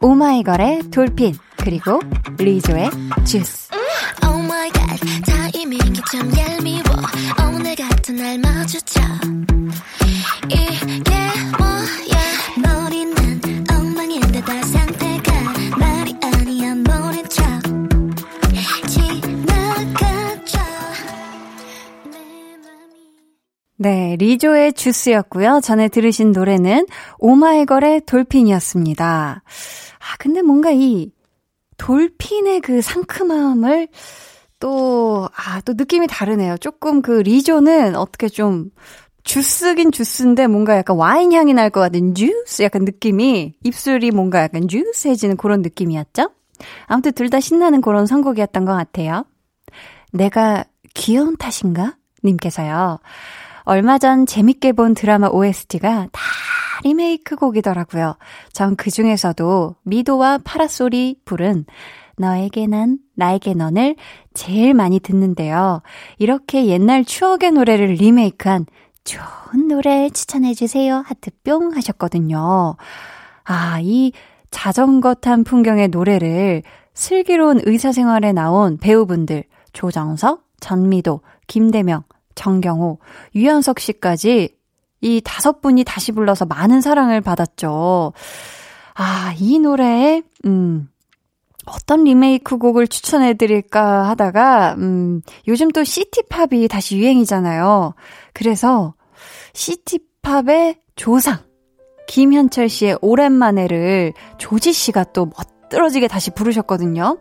오마이걸의 0.00 0.90
돌핀, 0.90 1.34
그리고 1.56 2.00
리조의 2.38 2.90
주스. 3.24 3.66
Oh 4.22 4.40
네, 23.78 24.16
리조의 24.18 24.72
주스였고요. 24.72 25.60
전에 25.62 25.88
들으신 25.88 26.32
노래는 26.32 26.86
오마이걸의 27.18 28.02
돌핀이었습니다. 28.06 29.42
아, 29.44 30.16
근데 30.18 30.40
뭔가 30.42 30.70
이 30.72 31.10
돌핀의 31.76 32.60
그 32.62 32.80
상큼함을 32.80 33.88
또, 34.58 35.28
아, 35.36 35.60
또 35.60 35.74
느낌이 35.74 36.06
다르네요. 36.06 36.56
조금 36.56 37.02
그 37.02 37.12
리조는 37.20 37.96
어떻게 37.96 38.28
좀 38.28 38.70
주스긴 39.24 39.92
주스인데 39.92 40.46
뭔가 40.46 40.76
약간 40.78 40.96
와인 40.96 41.32
향이 41.32 41.52
날 41.52 41.68
것 41.70 41.80
같은 41.80 42.14
주스 42.14 42.62
약간 42.62 42.84
느낌이 42.84 43.54
입술이 43.62 44.10
뭔가 44.12 44.40
약간 44.42 44.68
주스해지는 44.68 45.36
그런 45.36 45.60
느낌이었죠? 45.60 46.30
아무튼 46.86 47.12
둘 47.12 47.28
다 47.30 47.40
신나는 47.40 47.80
그런 47.80 48.06
선곡이었던 48.06 48.64
것 48.64 48.72
같아요. 48.72 49.24
내가 50.12 50.64
귀여운 50.94 51.36
탓인가? 51.36 51.96
님께서요. 52.24 52.98
얼마 53.64 53.98
전 53.98 54.26
재밌게 54.26 54.72
본 54.72 54.94
드라마 54.94 55.28
OST가 55.28 56.08
다 56.12 56.20
리메이크 56.84 57.36
곡이더라고요. 57.36 58.16
전 58.52 58.76
그 58.76 58.90
중에서도 58.90 59.74
미도와 59.82 60.38
파라솔이 60.44 61.20
부른 61.24 61.64
너에게 62.18 62.66
난, 62.66 62.98
나에게 63.14 63.54
넌을 63.54 63.96
제일 64.34 64.72
많이 64.72 65.00
듣는데요. 65.00 65.82
이렇게 66.18 66.66
옛날 66.66 67.04
추억의 67.04 67.52
노래를 67.52 67.94
리메이크한 67.94 68.66
좋은 69.04 69.68
노래 69.68 70.10
추천해주세요. 70.10 71.02
하트 71.06 71.30
뿅 71.44 71.74
하셨거든요. 71.74 72.76
아, 73.44 73.78
이 73.80 74.12
자전거 74.56 75.12
탄 75.12 75.44
풍경의 75.44 75.88
노래를 75.88 76.62
슬기로운 76.94 77.60
의사생활에 77.66 78.32
나온 78.32 78.78
배우분들 78.78 79.44
조정석, 79.74 80.46
전미도, 80.60 81.20
김대명, 81.46 82.04
정경호, 82.34 82.98
유연석 83.34 83.78
씨까지 83.78 84.56
이 85.02 85.20
다섯 85.22 85.60
분이 85.60 85.84
다시 85.84 86.10
불러서 86.12 86.46
많은 86.46 86.80
사랑을 86.80 87.20
받았죠. 87.20 88.14
아, 88.94 89.34
이 89.38 89.58
노래에, 89.58 90.22
음, 90.46 90.88
어떤 91.66 92.04
리메이크 92.04 92.56
곡을 92.56 92.88
추천해 92.88 93.34
드릴까 93.34 94.08
하다가, 94.08 94.76
음, 94.78 95.20
요즘 95.48 95.70
또 95.70 95.84
시티팝이 95.84 96.66
다시 96.68 96.96
유행이잖아요. 96.96 97.92
그래서 98.32 98.94
시티팝의 99.52 100.80
조상, 100.96 101.45
김현철 102.06 102.68
씨의 102.68 102.98
오랜만에를 103.00 104.12
조지 104.38 104.72
씨가 104.72 105.04
또 105.12 105.30
멋들어지게 105.36 106.08
다시 106.08 106.30
부르셨거든요. 106.30 107.18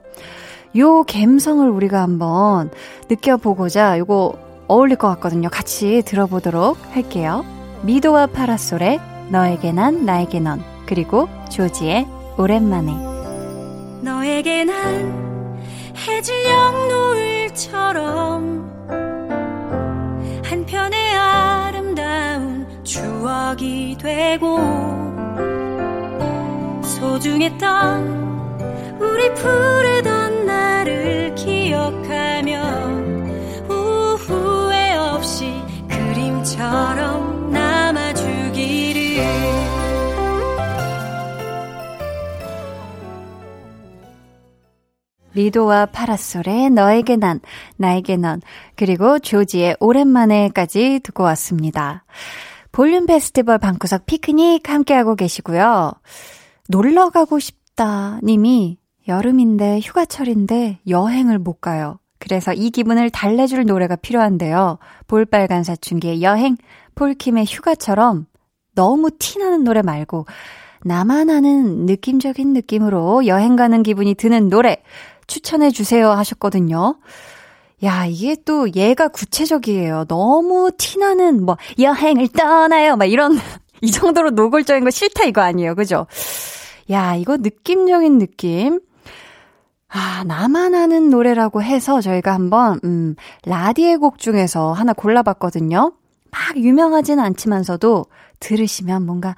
요 0.78 1.04
감성을 1.04 1.68
우리가 1.70 2.02
한번 2.02 2.70
느껴보고자 3.10 3.98
요거 4.00 4.38
어울릴 4.68 4.98
것 4.98 5.08
같거든요. 5.16 5.50
같이 5.50 6.02
들어보도록 6.06 6.78
할게요. 6.92 7.46
미도와 7.84 8.28
파라솔의 8.28 9.00
너에게 9.30 9.72
난 9.72 10.06
나에게 10.06 10.40
넌 10.40 10.64
그리고 10.86 11.28
조지의 11.50 12.08
오랜만에 12.38 12.92
너에게 14.02 14.66
난 14.66 15.70
해질녘 15.96 16.88
노을처럼 16.90 18.66
한편의 20.44 21.16
아름다운 21.16 21.65
추억이 22.86 23.98
되고 23.98 24.58
소중했던 26.84 28.26
우리 29.00 29.34
푸르던 29.34 30.46
날을 30.46 31.34
기억하며 31.36 32.62
후회 34.18 34.96
없이 34.96 35.52
그림처럼 35.90 37.52
남아주기를 37.52 38.96
리도와 45.34 45.88
파라솔의 45.88 46.70
너에게 46.70 47.18
난, 47.18 47.42
나에게 47.76 48.16
넌, 48.16 48.42
그리고 48.76 49.20
조지의 49.20 49.76
오랜만에까지 49.82 51.02
듣고 51.04 51.24
왔습니다. 51.24 52.06
볼륨 52.76 53.06
페스티벌 53.06 53.58
방구석 53.58 54.06
피크닉 54.06 54.70
함께하고 54.70 55.16
계시고요. 55.16 55.94
놀러 56.68 57.10
가고 57.10 57.40
싶다 57.40 58.20
님이 58.22 58.80
여름인데 59.08 59.80
휴가철인데 59.80 60.80
여행을 60.86 61.40
못 61.40 61.62
가요. 61.62 62.00
그래서 62.20 62.52
이 62.52 62.72
기분을 62.72 63.12
달래줄 63.12 63.64
노래가 63.64 63.96
필요한데요. 63.96 64.80
볼빨간 65.08 65.64
사춘기의 65.64 66.22
여행, 66.22 66.58
폴킴의 66.96 67.46
휴가처럼 67.46 68.26
너무 68.74 69.10
티나는 69.10 69.64
노래 69.64 69.82
말고 69.82 70.26
나만 70.84 71.30
아는 71.30 71.86
느낌적인 71.86 72.52
느낌으로 72.52 73.26
여행 73.26 73.56
가는 73.56 73.84
기분이 73.84 74.16
드는 74.16 74.50
노래 74.50 74.84
추천해 75.28 75.72
주세요 75.72 76.10
하셨거든요. 76.12 76.98
야, 77.86 78.06
이게 78.06 78.36
또 78.46 78.68
얘가 78.76 79.08
구체적이에요. 79.08 80.06
너무 80.08 80.72
티나는 80.78 81.46
뭐 81.46 81.58
여행을 81.80 82.30
떠나요. 82.30 82.96
막 82.96 83.06
이런 83.06 83.38
이 83.82 83.92
정도로 83.92 84.32
노골적인 84.32 84.84
거 84.84 84.90
싫다 84.90 85.26
이거 85.26 85.42
아니에요. 85.42 85.76
그죠? 85.76 86.08
야, 86.90 87.16
이거 87.16 87.38
느낌적인 87.38 88.18
느낌. 88.18 88.80
아, 89.88 90.24
나만 90.26 90.74
아는 90.74 91.10
노래라고 91.10 91.62
해서 91.62 92.02
저희가 92.02 92.34
한번 92.34 92.80
음, 92.84 93.16
라디의 93.46 93.98
곡 93.98 94.18
중에서 94.18 94.74
하나 94.74 94.94
골라봤거든요. 94.94 95.94
막 96.32 96.58
유명하진 96.58 97.20
않지만서도 97.20 98.06
들으시면 98.40 99.06
뭔가 99.06 99.36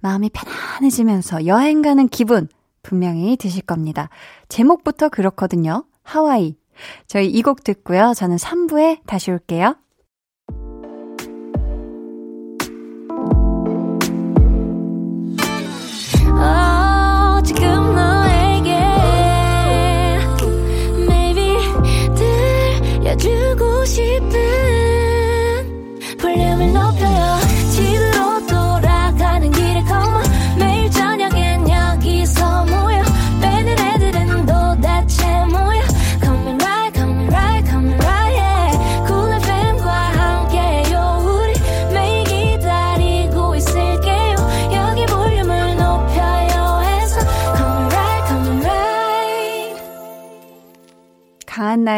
마음이 0.00 0.30
편안해지면서 0.30 1.46
여행 1.46 1.82
가는 1.82 2.08
기분 2.08 2.48
분명히 2.82 3.36
드실 3.36 3.62
겁니다. 3.62 4.08
제목부터 4.48 5.10
그렇거든요. 5.10 5.84
하와이. 6.02 6.59
저희 7.06 7.26
이 7.28 7.42
곡 7.42 7.64
듣고요. 7.64 8.12
저는 8.14 8.36
3부에 8.36 9.00
다시 9.06 9.30
올게요. 9.30 9.74
들려주고 23.02 23.84
싶은 23.84 24.69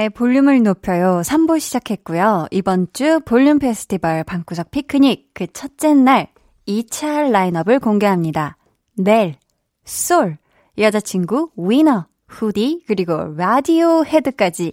강한 0.02 0.08
나의 0.08 0.10
볼륨을 0.10 0.62
높여요. 0.62 1.22
3부 1.24 1.60
시작했고요. 1.60 2.46
이번 2.50 2.88
주 2.92 3.20
볼륨 3.24 3.58
페스티벌 3.60 4.24
방구석 4.24 4.72
피크닉 4.72 5.30
그 5.32 5.46
첫째 5.52 5.94
날 5.94 6.28
2차 6.66 7.30
라인업을 7.30 7.78
공개합니다. 7.78 8.56
넬, 8.96 9.36
솔, 9.84 10.38
여자친구 10.76 11.50
위너, 11.56 12.06
후디, 12.26 12.84
그리고 12.88 13.34
라디오 13.36 14.04
헤드까지 14.04 14.72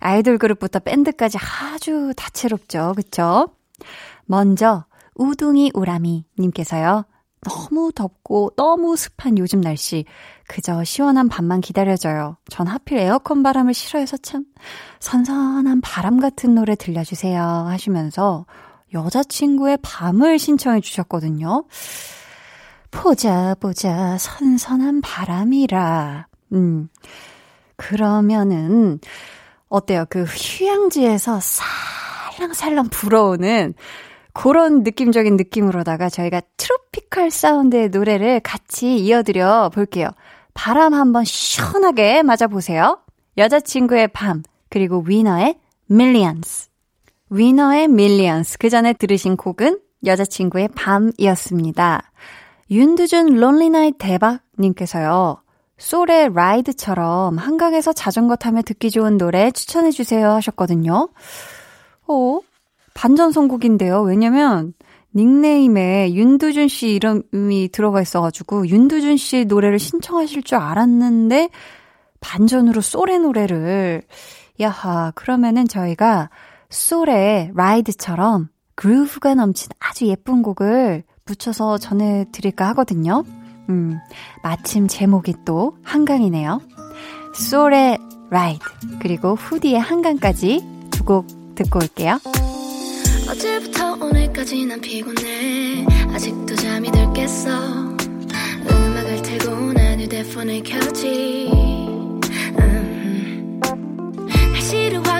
아이돌 0.00 0.36
그룹부터 0.36 0.80
밴드까지 0.80 1.38
아주 1.38 2.12
다채롭죠. 2.14 2.92
그쵸? 2.96 3.48
먼저 4.26 4.84
우둥이 5.14 5.70
우라미 5.72 6.26
님께서요. 6.38 7.04
너무 7.42 7.92
덥고 7.94 8.52
너무 8.56 8.96
습한 8.96 9.38
요즘 9.38 9.60
날씨. 9.60 10.04
그저 10.48 10.84
시원한 10.84 11.28
밤만 11.28 11.60
기다려져요. 11.60 12.36
전 12.48 12.66
하필 12.66 12.98
에어컨 12.98 13.42
바람을 13.42 13.74
싫어해서 13.74 14.16
참 14.18 14.44
선선한 15.00 15.80
바람 15.80 16.20
같은 16.20 16.54
노래 16.54 16.74
들려주세요 16.74 17.42
하시면서 17.42 18.46
여자친구의 18.94 19.78
밤을 19.82 20.38
신청해 20.38 20.80
주셨거든요. 20.80 21.64
보자 22.90 23.54
보자 23.58 24.16
선선한 24.18 25.00
바람이라. 25.00 26.28
음. 26.52 26.88
그러면은 27.76 29.00
어때요? 29.68 30.06
그 30.08 30.24
휴양지에서 30.24 31.40
살랑살랑 32.36 32.88
불어오는 32.88 33.74
그런 34.32 34.82
느낌적인 34.82 35.36
느낌으로다가 35.36 36.08
저희가 36.08 36.42
트로피컬 36.56 37.30
사운드의 37.30 37.88
노래를 37.88 38.40
같이 38.40 38.96
이어드려 38.98 39.70
볼게요. 39.70 40.10
바람 40.56 40.94
한번 40.94 41.24
시원하게 41.24 42.22
맞아보세요. 42.22 42.98
여자친구의 43.36 44.08
밤, 44.08 44.42
그리고 44.70 45.04
위너의 45.06 45.58
Millions. 45.90 46.70
위너의 47.30 47.84
Millions. 47.84 48.58
그 48.58 48.70
전에 48.70 48.94
들으신 48.94 49.36
곡은 49.36 49.78
여자친구의 50.04 50.70
밤이었습니다. 50.74 52.10
윤두준 52.70 53.36
lonely 53.36 53.68
night 53.70 53.96
대박님께서요. 53.98 55.42
솔의 55.78 56.32
ride처럼 56.34 57.36
한강에서 57.36 57.92
자전거 57.92 58.34
타며 58.34 58.62
듣기 58.62 58.90
좋은 58.90 59.18
노래 59.18 59.50
추천해주세요 59.50 60.30
하셨거든요. 60.30 61.10
어? 62.08 62.40
반전 62.94 63.30
선곡인데요. 63.30 64.00
왜냐면 64.00 64.72
닉네임에 65.16 66.12
윤두준 66.12 66.68
씨 66.68 66.90
이름이 66.90 67.70
들어가 67.72 68.02
있어가지고 68.02 68.68
윤두준 68.68 69.16
씨 69.16 69.46
노래를 69.46 69.78
신청하실 69.78 70.42
줄 70.42 70.58
알았는데 70.58 71.48
반전으로 72.20 72.80
솔의 72.82 73.20
노래를 73.20 74.02
야하 74.60 75.12
그러면은 75.14 75.66
저희가 75.66 76.30
솔의 76.68 77.52
라이드처럼 77.54 78.48
그루브가 78.74 79.34
넘친 79.34 79.70
아주 79.80 80.06
예쁜 80.06 80.42
곡을 80.42 81.04
붙여서 81.24 81.78
전해드릴까 81.78 82.68
하거든요. 82.68 83.24
음, 83.70 83.98
마침 84.42 84.86
제목이 84.86 85.34
또 85.44 85.76
한강이네요. 85.82 86.60
솔의 87.34 87.98
라이드 88.28 88.64
그리고 89.00 89.34
후디의 89.34 89.80
한강까지 89.80 90.62
두 90.90 91.04
곡 91.06 91.26
듣고 91.54 91.78
올게요. 91.78 92.18
어제부터 93.28 93.94
오늘까지 93.94 94.66
난 94.66 94.80
피곤해. 94.80 95.84
아직도 96.12 96.54
잠이 96.56 96.90
덜 96.90 97.12
깼어. 97.12 97.96
음악을 98.70 99.22
틀고 99.22 99.72
난 99.72 100.00
휴대폰을 100.00 100.62
켜지. 100.62 101.76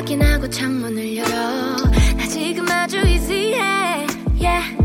확인하고 0.07 0.49
창문을 0.49 1.17
열어. 1.17 1.77
나 2.17 2.27
지금 2.29 2.65
아주 2.71 2.99
easy해. 2.99 4.07
Yeah. 4.39 4.77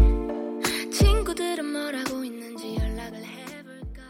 친구들은 0.91 1.63
뭐라고 1.63 2.23
있는지 2.23 2.75
연락을 2.75 3.23
해볼까? 3.23 4.01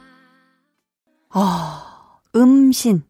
아, 1.31 2.17
음신, 2.33 3.03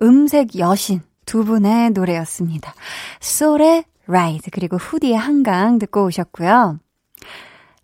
음색 0.00 0.58
여신 0.58 1.02
두 1.26 1.44
분의 1.44 1.90
노래였습니다. 1.90 2.74
솔의 3.20 3.84
라이드 4.06 4.50
그리고 4.50 4.76
후디의 4.76 5.16
한강 5.16 5.78
듣고 5.78 6.04
오셨고요. 6.04 6.78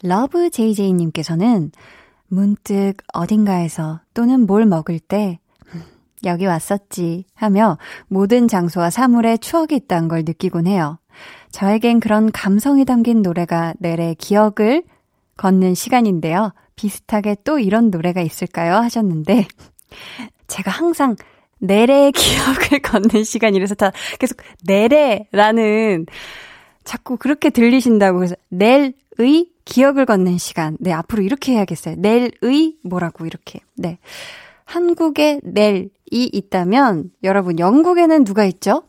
Love 0.03 0.51
JJ님께서는 0.51 1.73
문득 2.29 2.95
어딘가에서 3.13 4.01
또는 4.15 4.47
뭘 4.47 4.67
먹을 4.67 4.99
때 4.99 5.39
음, 5.75 5.83
여기 6.25 6.47
왔었지 6.47 7.25
하며 7.35 7.79
모든 8.07 8.49
장소와 8.49 8.91
사물에 8.91 9.39
추억이 9.39 9.75
있다는 9.75 10.09
걸 10.09 10.21
느끼곤 10.25 10.67
해요. 10.67 10.99
저에겐 11.51 12.01
그런 12.01 12.31
감성이 12.31 12.85
담긴 12.85 13.23
노래가 13.23 13.75
넬의 13.79 14.15
기억을 14.15 14.85
걷는 15.37 15.75
시간인데요. 15.75 16.53
비슷하게 16.77 17.37
또 17.45 17.59
이런 17.59 17.91
노래가 17.91 18.21
있을까요? 18.21 18.75
하셨는데 18.75 19.47
제가 20.47 20.71
항상 20.71 21.17
넬의 21.61 22.13
기억을 22.13 22.81
걷는 22.83 23.25
시간이라서 23.25 23.75
다 23.75 23.93
계속 24.19 24.39
내래라는 24.65 26.07
자꾸 26.85 27.17
그렇게 27.17 27.51
들리신다고 27.51 28.23
해서 28.23 28.35
낼의 28.51 28.95
기억을 29.65 30.07
걷는 30.07 30.39
시간. 30.39 30.77
네, 30.81 30.93
앞으로 30.93 31.23
이렇게 31.23 31.53
해야겠어요. 31.53 31.97
낼의 31.99 32.77
뭐라고 32.83 33.27
이렇게. 33.27 33.61
네. 33.77 33.99
한국에 34.65 35.41
낼이 35.43 35.91
있다면 36.11 37.11
여러분 37.23 37.59
영국에는 37.59 38.25
누가 38.25 38.45
있죠? 38.45 38.85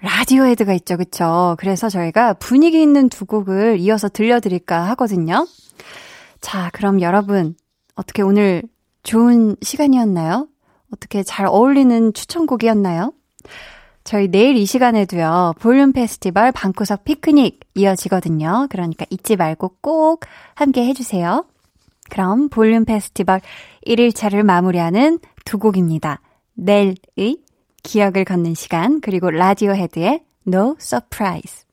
라디오 0.00 0.44
헤드가 0.44 0.74
있죠. 0.74 0.98
그쵸? 0.98 1.56
그래서 1.58 1.88
저희가 1.88 2.34
분위기 2.34 2.82
있는 2.82 3.08
두 3.08 3.24
곡을 3.24 3.78
이어서 3.78 4.08
들려드릴까 4.08 4.86
하거든요. 4.90 5.46
자, 6.42 6.68
그럼 6.74 7.00
여러분 7.00 7.54
어떻게 7.94 8.20
오늘 8.20 8.62
좋은 9.02 9.56
시간이었나요? 9.62 10.48
어떻게 10.94 11.22
잘 11.22 11.46
어울리는 11.46 12.12
추천곡이었나요? 12.12 13.12
저희 14.04 14.28
내일 14.28 14.56
이 14.56 14.66
시간에도요, 14.66 15.54
볼륨 15.60 15.92
페스티벌 15.92 16.52
방구석 16.52 17.04
피크닉 17.04 17.60
이어지거든요. 17.74 18.68
그러니까 18.70 19.06
잊지 19.10 19.36
말고 19.36 19.76
꼭 19.80 20.24
함께 20.54 20.84
해주세요. 20.86 21.46
그럼 22.10 22.48
볼륨 22.48 22.84
페스티벌 22.84 23.40
1일차를 23.86 24.42
마무리하는 24.42 25.18
두 25.44 25.58
곡입니다. 25.58 26.20
넬의 26.54 27.38
기억을 27.82 28.24
걷는 28.24 28.54
시간, 28.54 29.00
그리고 29.00 29.30
라디오헤드의 29.30 30.22
No 30.46 30.76
Surprise. 30.78 31.63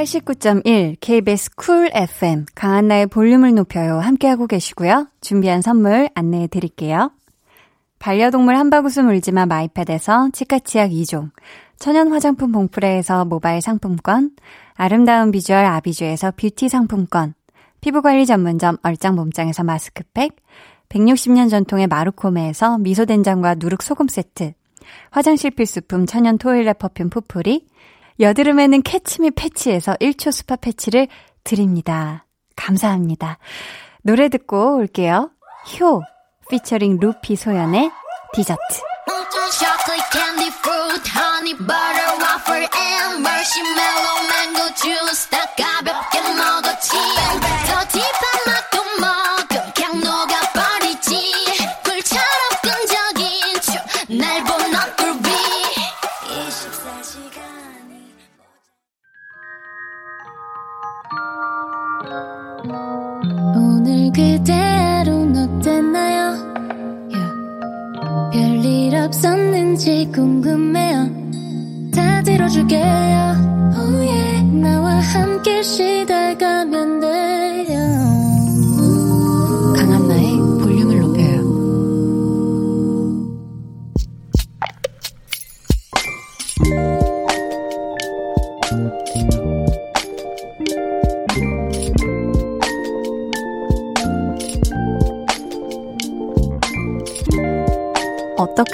89.1 0.00 0.96
KBS 0.98 1.50
쿨 1.56 1.90
FM 1.92 2.46
강한나의 2.54 3.06
볼륨을 3.08 3.54
높여요 3.54 3.98
함께하고 3.98 4.46
계시고요. 4.46 5.08
준비한 5.20 5.60
선물 5.60 6.08
안내해 6.14 6.46
드릴게요. 6.46 7.10
반려동물 7.98 8.56
한바구스 8.56 9.00
물지마 9.00 9.44
마이패드에서 9.44 10.30
치카치약 10.32 10.92
2종 10.92 11.32
천연 11.78 12.12
화장품 12.12 12.50
봉프레에서 12.50 13.26
모바일 13.26 13.60
상품권 13.60 14.30
아름다운 14.72 15.30
비주얼 15.32 15.66
아비주에서 15.66 16.32
뷰티 16.34 16.70
상품권 16.70 17.34
피부관리 17.82 18.24
전문점 18.24 18.78
얼짱몸짱에서 18.82 19.64
마스크팩 19.64 20.34
160년 20.88 21.50
전통의 21.50 21.88
마루코메에서 21.88 22.78
미소된장과 22.78 23.56
누룩소금 23.56 24.08
세트 24.08 24.54
화장실 25.10 25.50
필수품 25.50 26.06
천연 26.06 26.38
toilet 26.38 26.78
perfume 26.78 27.10
푸풀이 27.10 27.66
여드름에는 28.20 28.82
캐치미 28.82 29.32
패치에서 29.32 29.94
1초 29.94 30.30
스파 30.30 30.56
패치를 30.56 31.08
드립니다. 31.42 32.26
감사합니다. 32.54 33.38
노래 34.02 34.28
듣고 34.28 34.76
올게요. 34.76 35.30
효 35.80 36.02
피처링 36.50 36.98
루피 37.00 37.36
소연의 37.36 37.90
디저트 38.34 38.90
chocolate 39.50 40.30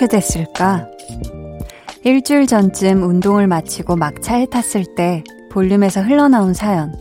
어떻게 0.07 0.09
됐을까? 0.09 0.89
일주일 2.05 2.47
전쯤 2.47 3.03
운동을 3.03 3.47
마치고 3.47 3.97
막 3.97 4.23
차에 4.23 4.47
tas을 4.47 4.95
때 4.95 5.23
볼륨에서 5.51 6.01
흘러나온 6.01 6.55
사연. 6.55 6.95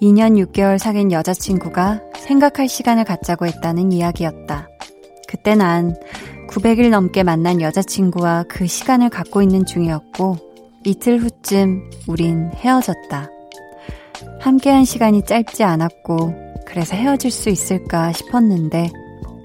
2년 0.00 0.42
6개월 0.46 0.78
사귄 0.78 1.12
여자친구가 1.12 2.00
생각할 2.16 2.68
시간을 2.68 3.04
갖자고 3.04 3.46
했다는 3.46 3.92
이야기였다. 3.92 4.68
그때 5.28 5.54
난 5.54 5.94
900일 6.48 6.90
넘게 6.90 7.22
만난 7.22 7.60
여자친구와 7.60 8.44
그 8.48 8.66
시간을 8.66 9.10
갖고 9.10 9.42
있는 9.42 9.64
중이었고, 9.64 10.36
이틀 10.84 11.18
후쯤 11.18 11.90
우린 12.08 12.50
헤어졌다. 12.54 13.30
함께한 14.40 14.84
시간이 14.84 15.24
짧지 15.24 15.62
않았고, 15.62 16.34
그래서 16.66 16.96
헤어질 16.96 17.30
수 17.30 17.48
있을까 17.50 18.12
싶었는데, 18.12 18.90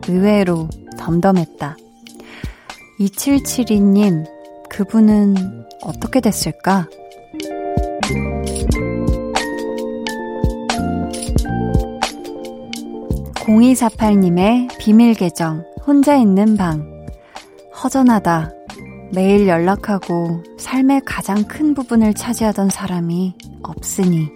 의외로 0.08 0.68
덤덤했다. 0.98 1.78
2772님, 3.00 4.26
그분은 4.70 5.36
어떻게 5.82 6.20
됐을까? 6.20 6.88
0248님의 13.46 14.78
비밀 14.80 15.14
계정, 15.14 15.64
혼자 15.86 16.16
있는 16.16 16.58
방. 16.58 17.06
허전하다. 17.84 18.52
매일 19.14 19.48
연락하고 19.48 20.44
삶의 20.58 21.02
가장 21.06 21.44
큰 21.44 21.74
부분을 21.74 22.14
차지하던 22.14 22.70
사람이 22.70 23.36
없으니. 23.64 24.30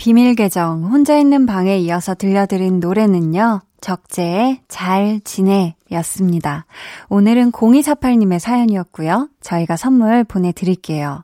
비밀 0.00 0.34
계정, 0.34 0.84
혼자 0.84 1.18
있는 1.18 1.44
방에 1.44 1.76
이어서 1.76 2.14
들려드린 2.14 2.80
노래는요, 2.80 3.60
적재의 3.82 4.62
잘 4.66 5.20
지내 5.24 5.76
였습니다. 5.92 6.64
오늘은 7.10 7.52
0248님의 7.52 8.38
사연이었고요. 8.38 9.28
저희가 9.42 9.76
선물 9.76 10.24
보내드릴게요. 10.24 11.22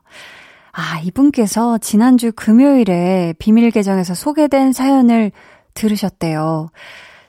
아, 0.73 0.99
이분께서 0.99 1.79
지난주 1.79 2.31
금요일에 2.35 3.33
비밀 3.39 3.71
계정에서 3.71 4.13
소개된 4.13 4.73
사연을 4.73 5.31
들으셨대요. 5.73 6.69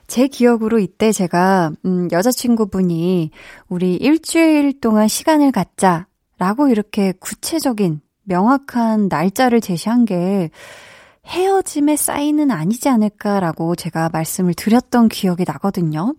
제 0.05 0.27
기억으로 0.27 0.77
이때 0.77 1.11
제가, 1.11 1.71
음, 1.83 2.09
여자친구분이 2.11 3.31
우리 3.69 3.95
일주일 3.95 4.79
동안 4.79 5.07
시간을 5.07 5.51
갖자 5.51 6.05
라고 6.37 6.67
이렇게 6.67 7.11
구체적인 7.19 8.01
명확한 8.25 9.07
날짜를 9.07 9.61
제시한 9.61 10.05
게 10.05 10.51
헤어짐의 11.29 11.97
사인은 11.97 12.51
아니지 12.51 12.89
않을까라고 12.89 13.75
제가 13.75 14.09
말씀을 14.11 14.53
드렸던 14.53 15.09
기억이 15.09 15.43
나거든요. 15.45 16.15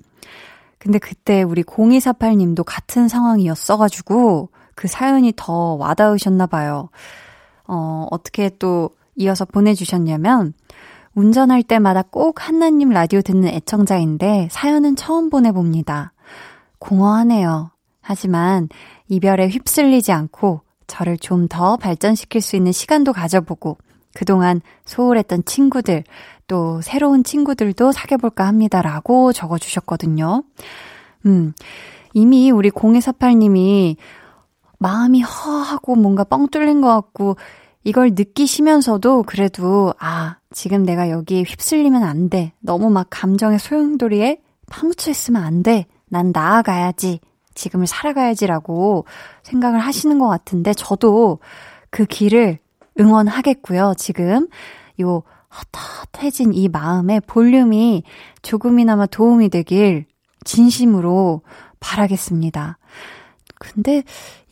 근데 0.79 0.99
그때 0.99 1.43
우리 1.43 1.63
0248님도 1.63 2.63
같은 2.65 3.09
상황이었어가지고 3.09 4.51
그 4.75 4.89
사연이 4.89 5.33
더 5.37 5.75
와닿으셨나봐요. 5.75 6.89
어, 7.67 8.07
어떻게 8.11 8.51
또 8.59 8.91
이어서 9.17 9.45
보내주셨냐면, 9.45 10.55
운전할 11.15 11.65
때마다 11.65 12.03
꼭 12.03 12.49
한나님 12.49 12.91
라디오 12.91 13.21
듣는 13.21 13.49
애청자인데 13.49 14.49
사연은 14.51 14.97
처음 14.97 15.29
보내봅니다. 15.29 16.13
공허하네요. 16.79 17.71
하지만 18.01 18.69
이별에 19.09 19.49
휩쓸리지 19.49 20.13
않고 20.13 20.63
저를 20.87 21.19
좀 21.19 21.49
더 21.49 21.77
발전시킬 21.77 22.41
수 22.41 22.57
있는 22.57 22.73
시간도 22.73 23.13
가져보고 23.13 23.77
그동안 24.15 24.61
소홀했던 24.85 25.45
친구들, 25.45 26.05
또 26.47 26.81
새로운 26.81 27.23
친구들도 27.23 27.93
사귀어볼까 27.93 28.47
합니다라고 28.47 29.33
적어주셨거든요. 29.33 30.43
음, 31.27 31.53
이미 32.13 32.51
우리 32.51 32.71
0248님이 32.71 33.97
마음이 34.79 35.23
허하고 35.23 35.95
뭔가 35.95 36.25
뻥 36.25 36.49
뚫린 36.49 36.81
것 36.81 36.89
같고 36.89 37.37
이걸 37.85 38.11
느끼시면서도 38.11 39.25
그래도 39.25 39.95
아, 39.99 40.39
지금 40.53 40.83
내가 40.83 41.11
여기에 41.11 41.43
휩쓸리면 41.43 42.03
안 42.03 42.29
돼. 42.29 42.53
너무 42.61 42.91
막 42.91 43.07
감정의 43.11 43.59
소용돌이에 43.59 44.41
파묻혀 44.71 45.11
있으면 45.11 45.43
안 45.45 45.63
돼. 45.63 45.87
난 46.09 46.33
나아가야지. 46.33 47.21
지금을 47.55 47.87
살아가야지라고 47.87 49.05
생각을 49.43 49.81
하시는 49.81 50.19
것 50.19 50.29
같은데 50.29 50.73
저도 50.73 51.39
그 51.91 52.05
길을 52.07 52.59
응원하겠고요. 53.01 53.95
지금 53.97 54.49
요 55.01 55.23
헛헛해진 55.75 56.53
이 56.55 56.69
마음의 56.69 57.23
볼륨이 57.23 58.05
조금이나마 58.43 59.07
도움이 59.07 59.49
되길 59.49 60.07
진심으로 60.45 61.43
바라겠습니다. 61.81 62.79
근데 63.59 64.03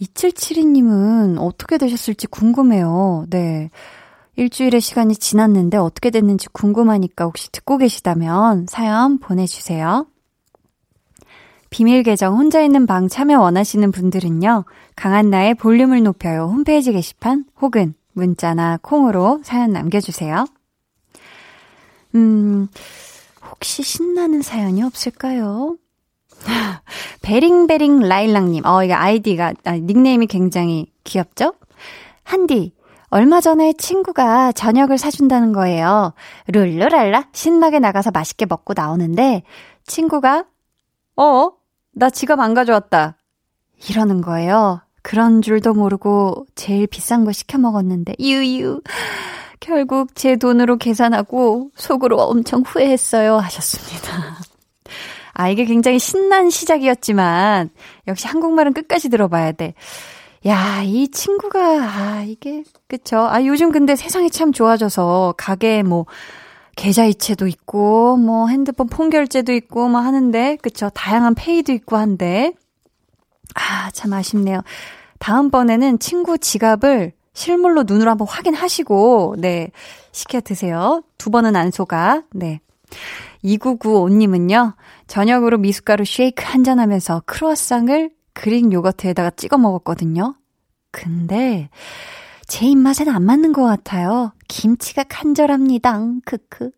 2772님은 0.00 1.38
어떻게 1.40 1.78
되셨을지 1.78 2.26
궁금해요. 2.26 3.26
네. 3.30 3.70
일주일의 4.36 4.80
시간이 4.80 5.16
지났는데 5.16 5.78
어떻게 5.78 6.10
됐는지 6.10 6.48
궁금하니까 6.48 7.24
혹시 7.24 7.50
듣고 7.50 7.78
계시다면 7.78 8.66
사연 8.68 9.18
보내주세요. 9.18 10.06
비밀 11.70 12.02
계정 12.02 12.36
혼자 12.36 12.62
있는 12.62 12.86
방 12.86 13.08
참여 13.08 13.40
원하시는 13.40 13.90
분들은요. 13.90 14.64
강한나의 14.96 15.54
볼륨을 15.54 16.02
높여요 16.02 16.44
홈페이지 16.44 16.92
게시판 16.92 17.44
혹은 17.60 17.94
문자나 18.18 18.78
콩으로 18.82 19.40
사연 19.44 19.72
남겨주세요. 19.72 20.44
음, 22.14 22.68
혹시 23.50 23.82
신나는 23.82 24.42
사연이 24.42 24.82
없을까요? 24.82 25.76
베링베링 27.22 28.00
라일락님, 28.00 28.66
어, 28.66 28.84
이거 28.84 28.94
아이디가, 28.94 29.54
아, 29.64 29.72
닉네임이 29.72 30.26
굉장히 30.26 30.92
귀엽죠? 31.04 31.54
한디, 32.22 32.72
얼마 33.10 33.40
전에 33.40 33.72
친구가 33.72 34.52
저녁을 34.52 34.98
사준다는 34.98 35.52
거예요. 35.52 36.12
룰루랄라 36.48 37.28
신나게 37.32 37.78
나가서 37.78 38.10
맛있게 38.10 38.44
먹고 38.44 38.74
나오는데 38.76 39.44
친구가 39.86 40.44
어? 41.16 41.50
나 41.92 42.10
지갑 42.10 42.38
안 42.38 42.52
가져왔다. 42.52 43.16
이러는 43.88 44.20
거예요. 44.20 44.82
그런 45.08 45.40
줄도 45.40 45.72
모르고 45.72 46.44
제일 46.54 46.86
비싼 46.86 47.24
거 47.24 47.32
시켜 47.32 47.56
먹었는데 47.56 48.12
유유. 48.20 48.82
결국 49.58 50.14
제 50.14 50.36
돈으로 50.36 50.76
계산하고 50.76 51.70
속으로 51.74 52.18
엄청 52.20 52.60
후회했어요 52.60 53.38
하셨습니다. 53.38 54.36
아, 55.32 55.48
이게 55.48 55.64
굉장히 55.64 55.98
신난 55.98 56.50
시작이었지만 56.50 57.70
역시 58.06 58.26
한국말은 58.26 58.74
끝까지 58.74 59.08
들어봐야 59.08 59.52
돼. 59.52 59.72
야, 60.46 60.82
이 60.84 61.08
친구가, 61.08 61.58
아, 61.58 62.24
이게, 62.26 62.62
그쵸. 62.86 63.16
아, 63.18 63.42
요즘 63.44 63.72
근데 63.72 63.96
세상이 63.96 64.30
참 64.30 64.52
좋아져서, 64.52 65.34
가게 65.38 65.82
뭐, 65.82 66.04
계좌이체도 66.76 67.46
있고, 67.46 68.18
뭐, 68.18 68.48
핸드폰 68.48 68.88
폰결제도 68.88 69.52
있고, 69.54 69.88
뭐 69.88 70.00
하는데, 70.00 70.58
그쵸. 70.62 70.90
다양한 70.94 71.34
페이도 71.34 71.72
있고 71.72 71.96
한데, 71.96 72.52
아, 73.54 73.90
참 73.90 74.12
아쉽네요. 74.12 74.60
다음번에는 75.18 75.98
친구 75.98 76.38
지갑을 76.38 77.12
실물로 77.32 77.84
눈으로 77.86 78.10
한번 78.10 78.26
확인하시고, 78.26 79.36
네, 79.38 79.70
시켜 80.12 80.40
드세요. 80.40 81.02
두 81.18 81.30
번은 81.30 81.54
안 81.56 81.70
속아, 81.70 82.24
네. 82.32 82.60
2995님은요, 83.44 84.74
저녁으로 85.06 85.58
미숫가루 85.58 86.04
쉐이크 86.04 86.42
한잔 86.44 86.80
하면서 86.80 87.22
크루아상을 87.26 88.10
그릭 88.32 88.72
요거트에다가 88.72 89.30
찍어 89.30 89.58
먹었거든요. 89.58 90.34
근데 90.90 91.68
제 92.46 92.66
입맛에는 92.66 93.12
안 93.12 93.22
맞는 93.24 93.52
것 93.52 93.62
같아요. 93.64 94.32
김치가 94.48 95.04
간절합니다. 95.04 96.00
크크. 96.24 96.70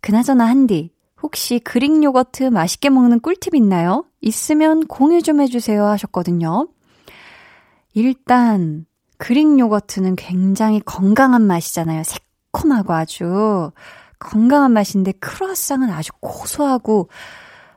그나저나 0.00 0.46
한디, 0.46 0.90
혹시 1.22 1.60
그릭 1.60 2.02
요거트 2.02 2.44
맛있게 2.44 2.90
먹는 2.90 3.20
꿀팁 3.20 3.54
있나요? 3.54 4.04
있으면 4.20 4.86
공유 4.86 5.22
좀 5.22 5.40
해주세요 5.40 5.84
하셨거든요. 5.84 6.68
일단, 7.94 8.86
그릭 9.18 9.58
요거트는 9.58 10.16
굉장히 10.16 10.80
건강한 10.80 11.42
맛이잖아요. 11.46 12.02
새콤하고 12.04 12.92
아주 12.94 13.70
건강한 14.18 14.72
맛인데 14.72 15.12
크루아상은 15.12 15.90
아주 15.90 16.12
고소하고 16.20 17.08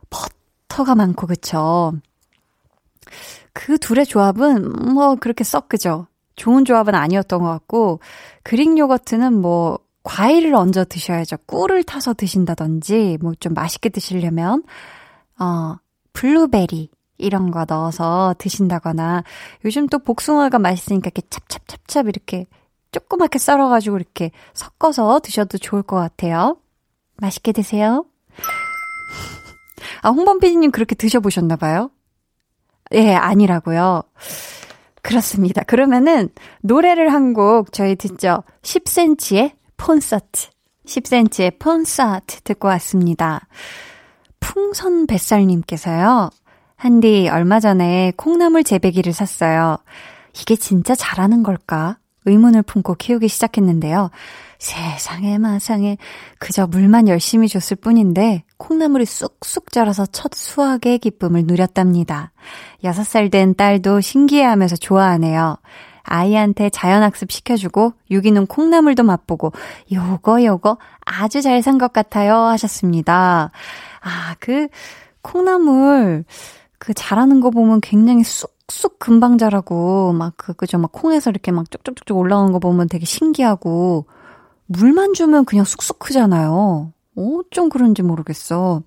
버터가 0.10 0.95
많고 0.95 1.28
그쵸? 1.28 1.93
그 3.54 3.78
둘의 3.78 4.06
조합은 4.06 4.93
뭐 4.93 5.15
그렇게 5.15 5.43
썩 5.43 5.69
그죠? 5.69 6.08
좋은 6.36 6.65
조합은 6.65 6.95
아니었던 6.95 7.39
것 7.41 7.47
같고 7.47 7.99
그릭 8.43 8.78
요거트는 8.78 9.34
뭐 9.34 9.80
과일을 10.04 10.54
얹어 10.54 10.86
드셔야죠. 10.86 11.38
꿀을 11.47 11.84
타서 11.84 12.13
드신다든지 12.13 13.17
뭐 13.21 13.34
좀 13.39 13.54
맛있게 13.54 13.89
드시려면 13.89 14.63
어 15.39 15.75
블루베리 16.13 16.89
이런 17.17 17.51
거 17.51 17.65
넣어서 17.67 18.36
드신다거나 18.38 19.23
요즘 19.63 19.88
또 19.88 19.99
복숭아가 19.99 20.60
맛있으니까 20.60 21.08
이렇게 21.08 21.21
찹찹찹찹 21.30 22.08
이렇게 22.08 22.47
조그맣게 22.91 23.39
썰어가지고 23.39 23.97
이렇게 23.97 24.32
섞어서 24.54 25.19
드셔도 25.19 25.58
좋을 25.58 25.82
것 25.84 25.95
같아요. 25.97 26.57
맛있게 27.18 27.51
드세요. 27.51 28.05
아, 30.01 30.09
홍범 30.09 30.39
PD님 30.39 30.72
그렇게 30.72 30.95
드셔보셨나봐요? 30.95 31.89
예, 32.93 33.13
아니라고요. 33.13 34.03
그렇습니다. 35.01 35.63
그러면은 35.63 36.30
노래를 36.61 37.13
한 37.13 37.34
곡 37.34 37.72
저희 37.74 37.95
듣죠. 37.95 38.43
10cm의 38.61 39.53
콘서트. 39.78 40.47
10cm의 40.86 41.59
콘서트 41.59 42.41
듣고 42.41 42.68
왔습니다. 42.70 43.47
풍선 44.39 45.07
뱃살님께서요. 45.07 46.30
한디 46.86 47.27
얼마 47.29 47.59
전에 47.59 48.13
콩나물 48.15 48.63
재배기를 48.63 49.11
샀어요. 49.11 49.77
이게 50.39 50.55
진짜 50.55 50.93
잘하는 50.93 51.41
걸까? 51.41 51.97
의문을 52.25 52.61
품고 52.61 52.93
키우기 52.93 53.27
시작했는데요. 53.27 54.11
세상에 54.59 55.39
마상에 55.39 55.97
그저 56.38 56.67
물만 56.67 57.07
열심히 57.07 57.47
줬을 57.47 57.75
뿐인데 57.77 58.43
콩나물이 58.57 59.05
쑥쑥 59.05 59.71
자라서 59.71 60.05
첫 60.05 60.36
수확의 60.36 60.99
기쁨을 60.99 61.45
누렸답니다. 61.45 62.31
6살 62.83 63.31
된 63.31 63.55
딸도 63.55 64.01
신기해하면서 64.01 64.75
좋아하네요. 64.75 65.57
아이한테 66.03 66.69
자연학습 66.69 67.31
시켜주고 67.31 67.93
유기농 68.11 68.45
콩나물도 68.45 69.01
맛보고 69.01 69.53
요거 69.91 70.43
요거 70.43 70.77
아주 71.03 71.41
잘 71.41 71.63
산 71.63 71.79
것 71.79 71.91
같아요 71.93 72.36
하셨습니다. 72.36 73.49
아, 74.01 74.36
그 74.39 74.67
콩나물 75.23 76.25
그 76.80 76.93
자라는 76.93 77.41
거 77.41 77.49
보면 77.49 77.82
굉장히 77.82 78.23
쑥쑥 78.23 78.99
금방 78.99 79.38
자라고 79.38 80.13
막 80.13 80.34
그 80.38 80.53
그죠 80.53 80.78
막 80.78 80.91
콩에서 80.91 81.30
이렇게 81.30 81.51
막 81.51 81.69
쭉쭉쭉쭉 81.71 82.17
올라오는 82.17 82.51
거 82.51 82.59
보면 82.59 82.88
되게 82.89 83.05
신기하고 83.05 84.05
물만 84.67 85.13
주면 85.13 85.45
그냥 85.45 85.65
쑥쑥 85.65 85.99
크잖아요. 85.99 86.91
어쩜 87.17 87.69
그런지 87.69 88.01
모르겠어. 88.01 88.82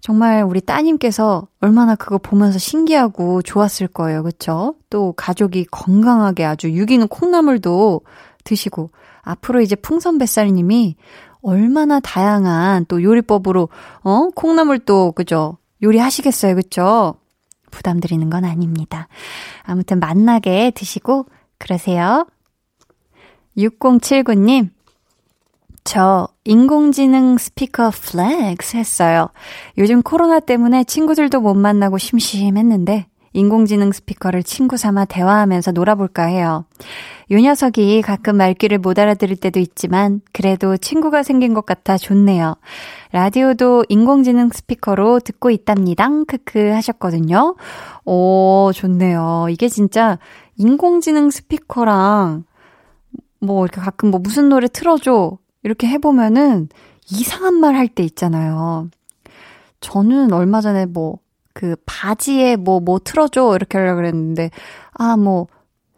정말 0.00 0.42
우리 0.42 0.60
따님께서 0.60 1.46
얼마나 1.60 1.94
그거 1.94 2.18
보면서 2.18 2.58
신기하고 2.58 3.42
좋았을 3.42 3.86
거예요. 3.86 4.24
그쵸? 4.24 4.74
또 4.90 5.12
가족이 5.16 5.66
건강하게 5.70 6.44
아주 6.44 6.72
유기농 6.72 7.06
콩나물도 7.08 8.00
드시고 8.42 8.90
앞으로 9.22 9.60
이제 9.60 9.76
풍선뱃살님이 9.76 10.96
얼마나 11.42 12.00
다양한 12.00 12.86
또 12.88 13.02
요리법으로 13.02 13.68
어 14.02 14.28
콩나물 14.34 14.80
또 14.80 15.12
그죠 15.12 15.58
요리하시겠어요 15.82 16.54
그쵸? 16.54 17.14
부담 17.70 18.00
드리는 18.00 18.28
건 18.30 18.44
아닙니다. 18.44 19.08
아무튼 19.62 19.98
맛나게 19.98 20.70
드시고 20.72 21.26
그러세요. 21.58 22.26
6079님 23.56 24.70
저 25.84 26.28
인공지능 26.44 27.38
스피커 27.38 27.90
flex 27.90 28.76
했어요. 28.76 29.30
요즘 29.78 30.02
코로나 30.02 30.38
때문에 30.38 30.84
친구들도 30.84 31.40
못 31.40 31.54
만나고 31.54 31.98
심심했는데 31.98 33.06
인공지능 33.32 33.92
스피커를 33.92 34.42
친구 34.42 34.76
삼아 34.76 35.06
대화하면서 35.06 35.72
놀아볼까 35.72 36.24
해요. 36.24 36.64
요 37.30 37.38
녀석이 37.38 38.02
가끔 38.02 38.36
말귀를 38.36 38.78
못 38.78 38.98
알아들을 38.98 39.36
때도 39.36 39.58
있지만 39.60 40.20
그래도 40.32 40.76
친구가 40.76 41.22
생긴 41.22 41.54
것 41.54 41.64
같아 41.64 41.96
좋네요. 41.96 42.56
라디오도 43.12 43.86
인공지능 43.88 44.50
스피커로 44.50 45.20
듣고 45.20 45.50
있답니다. 45.50 46.08
크크 46.26 46.70
하셨거든요. 46.72 47.56
오, 48.04 48.70
좋네요. 48.74 49.46
이게 49.50 49.68
진짜 49.68 50.18
인공지능 50.56 51.30
스피커랑 51.30 52.44
뭐 53.40 53.64
이렇게 53.64 53.80
가끔 53.80 54.10
뭐 54.10 54.20
무슨 54.20 54.48
노래 54.48 54.68
틀어줘 54.68 55.38
이렇게 55.62 55.86
해보면은 55.88 56.68
이상한 57.10 57.54
말 57.54 57.74
할 57.74 57.88
때 57.88 58.02
있잖아요. 58.04 58.88
저는 59.80 60.32
얼마 60.32 60.60
전에 60.60 60.86
뭐 60.86 61.18
그 61.52 61.76
바지에 61.86 62.56
뭐뭐 62.56 62.80
뭐 62.80 62.98
틀어줘 62.98 63.54
이렇게 63.56 63.78
하려고 63.78 63.96
그랬는데 63.96 64.50
아 64.94 65.16
뭐 65.16 65.46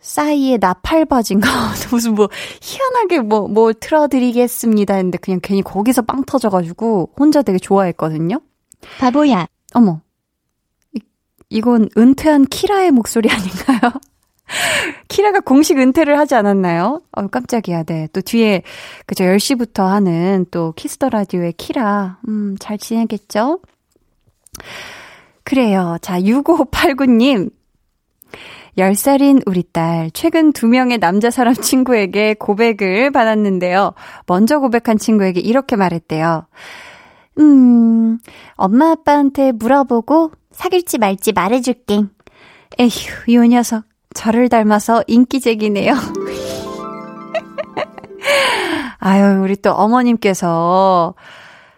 싸이의 0.05 0.59
나팔 0.59 1.07
바지인가 1.07 1.49
무슨 1.91 2.15
뭐 2.15 2.29
희한하게 2.61 3.21
뭐뭐 3.21 3.49
뭐 3.49 3.73
틀어드리겠습니다 3.73 4.95
했는데 4.95 5.19
그냥 5.19 5.41
괜히 5.43 5.63
거기서 5.63 6.03
빵 6.03 6.25
터져가지고 6.25 7.15
혼자 7.19 7.43
되게 7.43 7.59
좋아했거든요. 7.59 8.41
바보야. 9.01 9.47
어머 9.73 10.03
이, 10.93 11.01
이건 11.49 11.89
은퇴한 11.97 12.45
키라의 12.45 12.91
목소리 12.91 13.31
아닌가요? 13.31 13.93
키라가 15.09 15.41
공식 15.41 15.79
은퇴를 15.79 16.19
하지 16.19 16.35
않았나요? 16.35 17.01
어, 17.13 17.27
깜짝이야, 17.27 17.85
네. 17.85 18.09
또 18.13 18.21
뒤에, 18.21 18.63
그죠, 19.07 19.25
10시부터 19.25 19.87
하는 19.87 20.45
또 20.51 20.73
키스 20.77 20.97
더 20.97 21.09
라디오의 21.09 21.55
키라, 21.55 22.19
음, 22.29 22.55
잘 22.61 22.77
지내겠죠? 22.77 23.61
그래요. 25.45 25.99
자, 26.01 26.21
6589님. 26.21 27.51
10살인 28.77 29.43
우리 29.47 29.63
딸, 29.63 30.11
최근 30.13 30.53
두 30.53 30.67
명의 30.67 30.99
남자 30.99 31.31
사람 31.31 31.55
친구에게 31.55 32.35
고백을 32.35 33.13
받았는데요. 33.13 33.93
먼저 34.27 34.59
고백한 34.59 34.99
친구에게 34.99 35.41
이렇게 35.41 35.77
말했대요. 35.77 36.47
음, 37.39 38.19
엄마 38.55 38.91
아빠한테 38.91 39.53
물어보고 39.53 40.33
사귈지 40.51 40.99
말지 40.99 41.33
말해줄게. 41.33 42.03
에휴, 42.79 43.45
이 43.45 43.49
녀석. 43.49 43.85
저를 44.15 44.49
닮아서 44.49 45.05
인기쟁이네요. 45.07 45.95
아유, 48.99 49.43
우리 49.43 49.57
또 49.57 49.73
어머님께서 49.73 51.15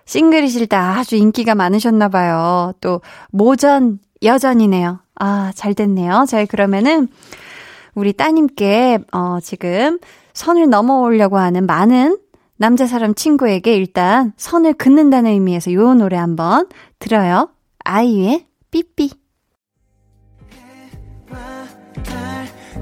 싱글이실 0.06 0.68
때 0.68 0.76
아주 0.76 1.16
인기가 1.16 1.54
많으셨나 1.54 2.08
봐요. 2.08 2.72
또, 2.80 3.02
모전, 3.30 3.98
여전이네요. 4.22 5.00
아, 5.16 5.52
잘 5.54 5.74
됐네요. 5.74 6.24
자, 6.26 6.44
그러면은, 6.46 7.08
우리 7.94 8.12
따님께, 8.12 9.00
어, 9.12 9.38
지금 9.42 9.98
선을 10.32 10.70
넘어오려고 10.70 11.38
하는 11.38 11.66
많은 11.66 12.18
남자 12.56 12.86
사람 12.86 13.14
친구에게 13.14 13.74
일단 13.74 14.32
선을 14.36 14.74
긋는다는 14.74 15.30
의미에서 15.30 15.72
요 15.72 15.94
노래 15.94 16.16
한번 16.16 16.68
들어요. 16.98 17.50
아이유의 17.84 18.46
삐삐. 18.70 19.10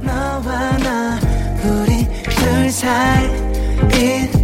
너와 0.03 0.77
나 0.79 1.19
우리 1.65 2.05
둘 2.25 2.71
사이 2.71 4.44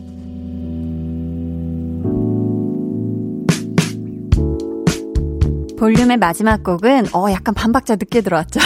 볼륨의 5.81 6.17
마지막 6.17 6.63
곡은 6.63 7.07
어 7.11 7.31
약간 7.31 7.55
반박자 7.55 7.95
늦게 7.95 8.21
들어왔죠. 8.21 8.59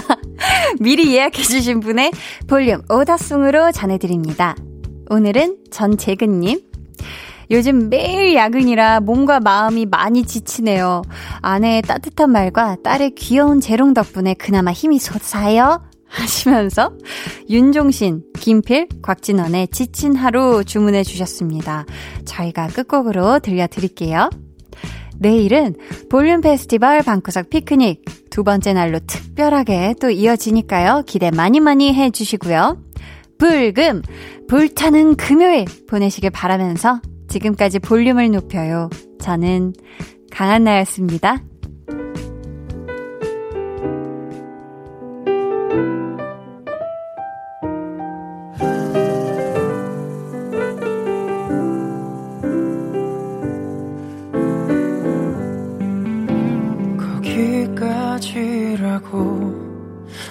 미리 0.80 1.14
예약해주신 1.14 1.80
분의 1.80 2.12
볼륨 2.46 2.80
오더송으로 2.88 3.72
전해드립니다. 3.72 4.56
오늘은 5.10 5.58
전재근님. 5.70 6.62
요즘 7.50 7.90
매일 7.90 8.34
야근이라 8.34 9.00
몸과 9.00 9.38
마음이 9.38 9.84
많이 9.84 10.24
지치네요. 10.24 11.02
아내의 11.42 11.82
따뜻한 11.82 12.30
말과 12.30 12.78
딸의 12.82 13.16
귀여운 13.16 13.60
재롱 13.60 13.92
덕분에 13.92 14.32
그나마 14.32 14.72
힘이 14.72 14.98
솟아요. 14.98 15.82
하시면서 16.06 16.92
윤종신, 17.50 18.22
김필, 18.40 18.88
곽진원의 19.02 19.68
지친 19.68 20.16
하루 20.16 20.64
주문해 20.64 21.02
주셨습니다. 21.02 21.84
저희가 22.24 22.68
끝곡으로 22.68 23.40
들려드릴게요. 23.40 24.30
내일은 25.18 25.74
볼륨 26.10 26.40
페스티벌 26.40 27.02
방구석 27.02 27.50
피크닉 27.50 28.04
두 28.30 28.44
번째 28.44 28.72
날로 28.72 28.98
특별하게 29.06 29.94
또 30.00 30.10
이어지니까요. 30.10 31.02
기대 31.06 31.30
많이 31.30 31.60
많이 31.60 31.92
해 31.94 32.10
주시고요. 32.10 32.82
불금, 33.38 34.02
불타는 34.48 35.16
금요일 35.16 35.66
보내시길 35.88 36.30
바라면서 36.30 37.00
지금까지 37.28 37.78
볼륨을 37.80 38.30
높여요. 38.30 38.88
저는 39.20 39.74
강한나였습니다. 40.30 41.42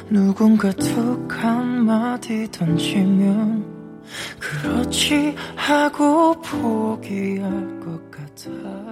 누군가 0.10 0.72
툭 0.72 1.28
한마디 1.32 2.50
던지면 2.52 3.66
그렇지 4.40 5.36
하고 5.56 6.40
포기할 6.42 7.80
것 7.80 8.12
같아 8.12 8.85